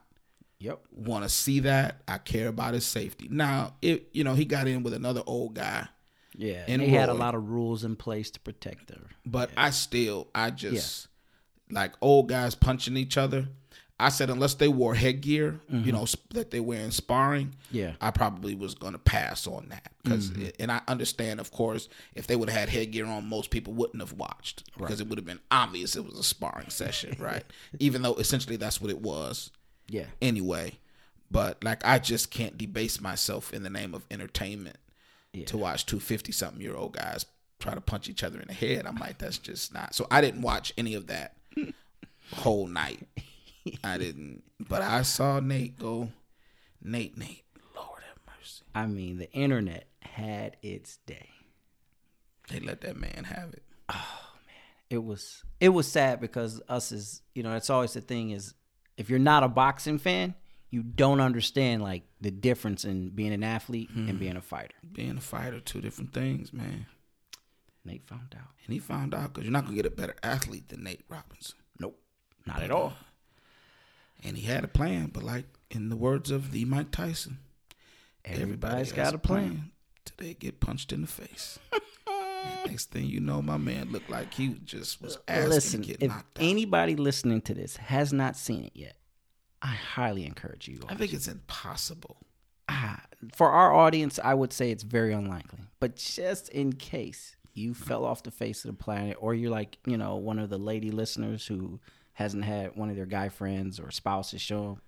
[0.62, 0.82] Yep.
[0.92, 2.02] want to see that.
[2.06, 3.28] I care about his safety.
[3.32, 5.88] Now, it you know he got in with another old guy,
[6.36, 6.66] Yeah.
[6.68, 9.08] And they had a lot of rules in place to protect her.
[9.26, 11.08] but I still I just
[11.72, 13.48] like old guys punching each other.
[14.00, 17.76] I said unless they wore headgear, you know, sp- that they wear in sparring, Mm-hmm.
[17.78, 17.92] Yeah.
[18.02, 20.48] I probably was going to pass on that because, Mm-hmm.
[20.60, 24.02] and I understand, of course, if they would have had headgear on, most people wouldn't
[24.02, 27.44] have watched because it would have been obvious it was a sparring session, right?
[27.80, 29.52] Even though essentially that's what it was
[29.88, 30.06] Yeah.
[30.22, 30.80] anyway.
[31.32, 34.78] But like, I just can't debase myself in the name of entertainment
[35.34, 35.46] Yeah.
[35.46, 37.26] to watch two fifty something year old guys
[37.60, 38.86] try to punch each other in the head.
[38.88, 39.94] I'm like, that's just not.
[39.94, 41.36] So I didn't watch any of that
[42.34, 43.06] whole night.
[43.84, 44.44] I didn't.
[44.60, 46.10] But I saw Nate go,
[46.82, 47.44] Nate, Nate,
[47.76, 48.64] Lord have mercy.
[48.74, 51.30] I mean, the internet had its day.
[52.50, 53.64] They let that man have it.
[53.90, 58.02] Oh man, it was it was sad because us is you know that's always the
[58.02, 58.54] thing is
[58.98, 60.36] if you're not a boxing fan,
[60.72, 64.18] you don't understand like the difference in being an athlete and hmm.
[64.18, 64.76] being a fighter.
[64.92, 66.86] Being a fighter, two different things, man.
[67.86, 68.50] Nate found out.
[68.66, 71.06] And he found out because you're not going to get a better athlete than Nate
[71.08, 71.58] Robinson.
[71.80, 72.00] Nope,
[72.46, 72.94] not at all.
[74.24, 77.40] And he had a plan, but like in the words of the Mike Tyson,
[78.26, 79.72] Everybody's has got a plan.
[80.06, 81.58] till they get punched in the face.
[82.66, 86.04] Next thing you know, my man looked like he just was asking Listen, to get
[86.04, 86.44] if knocked out.
[86.46, 88.98] anybody listening to this has not seen it yet,
[89.62, 90.80] I highly encourage you.
[90.88, 92.18] I think it's impossible.
[92.70, 93.02] Ah,
[93.36, 95.60] for our audience, I would say it's very unlikely.
[95.80, 99.78] But just in case you fell off the face of the planet, or you're like,
[99.86, 101.80] you know, one of the lady listeners who
[102.20, 104.82] hasn't had one of their guy friends or spouses show them,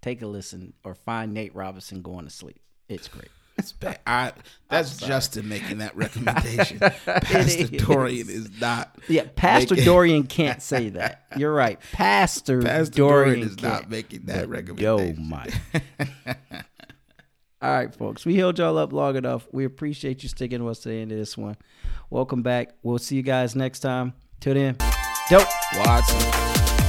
[0.00, 2.60] take a listen or find Nate Robinson going to sleep.
[2.88, 3.30] It's great.
[3.58, 3.98] It's bad.
[4.06, 4.32] I,
[4.70, 6.78] that's Justin making that recommendation.
[7.04, 7.70] Pastor is.
[7.70, 8.96] Dorian is not.
[9.08, 11.24] Yeah, Pastor making- Dorian can't say that.
[11.36, 11.80] You're right.
[11.90, 15.16] Pastor, Pastor Dorian, Dorian is not making that recommendation.
[15.16, 15.20] Yo.
[15.20, 15.52] Mike.
[17.60, 18.24] All right, folks.
[18.24, 19.48] We held y'all up long enough.
[19.50, 21.56] We appreciate you sticking with us to the end of this one.
[22.08, 22.70] Welcome back.
[22.84, 24.12] We'll see you guys next time.
[24.40, 24.76] Till then,
[25.28, 25.48] dope.
[25.76, 26.81] Watson.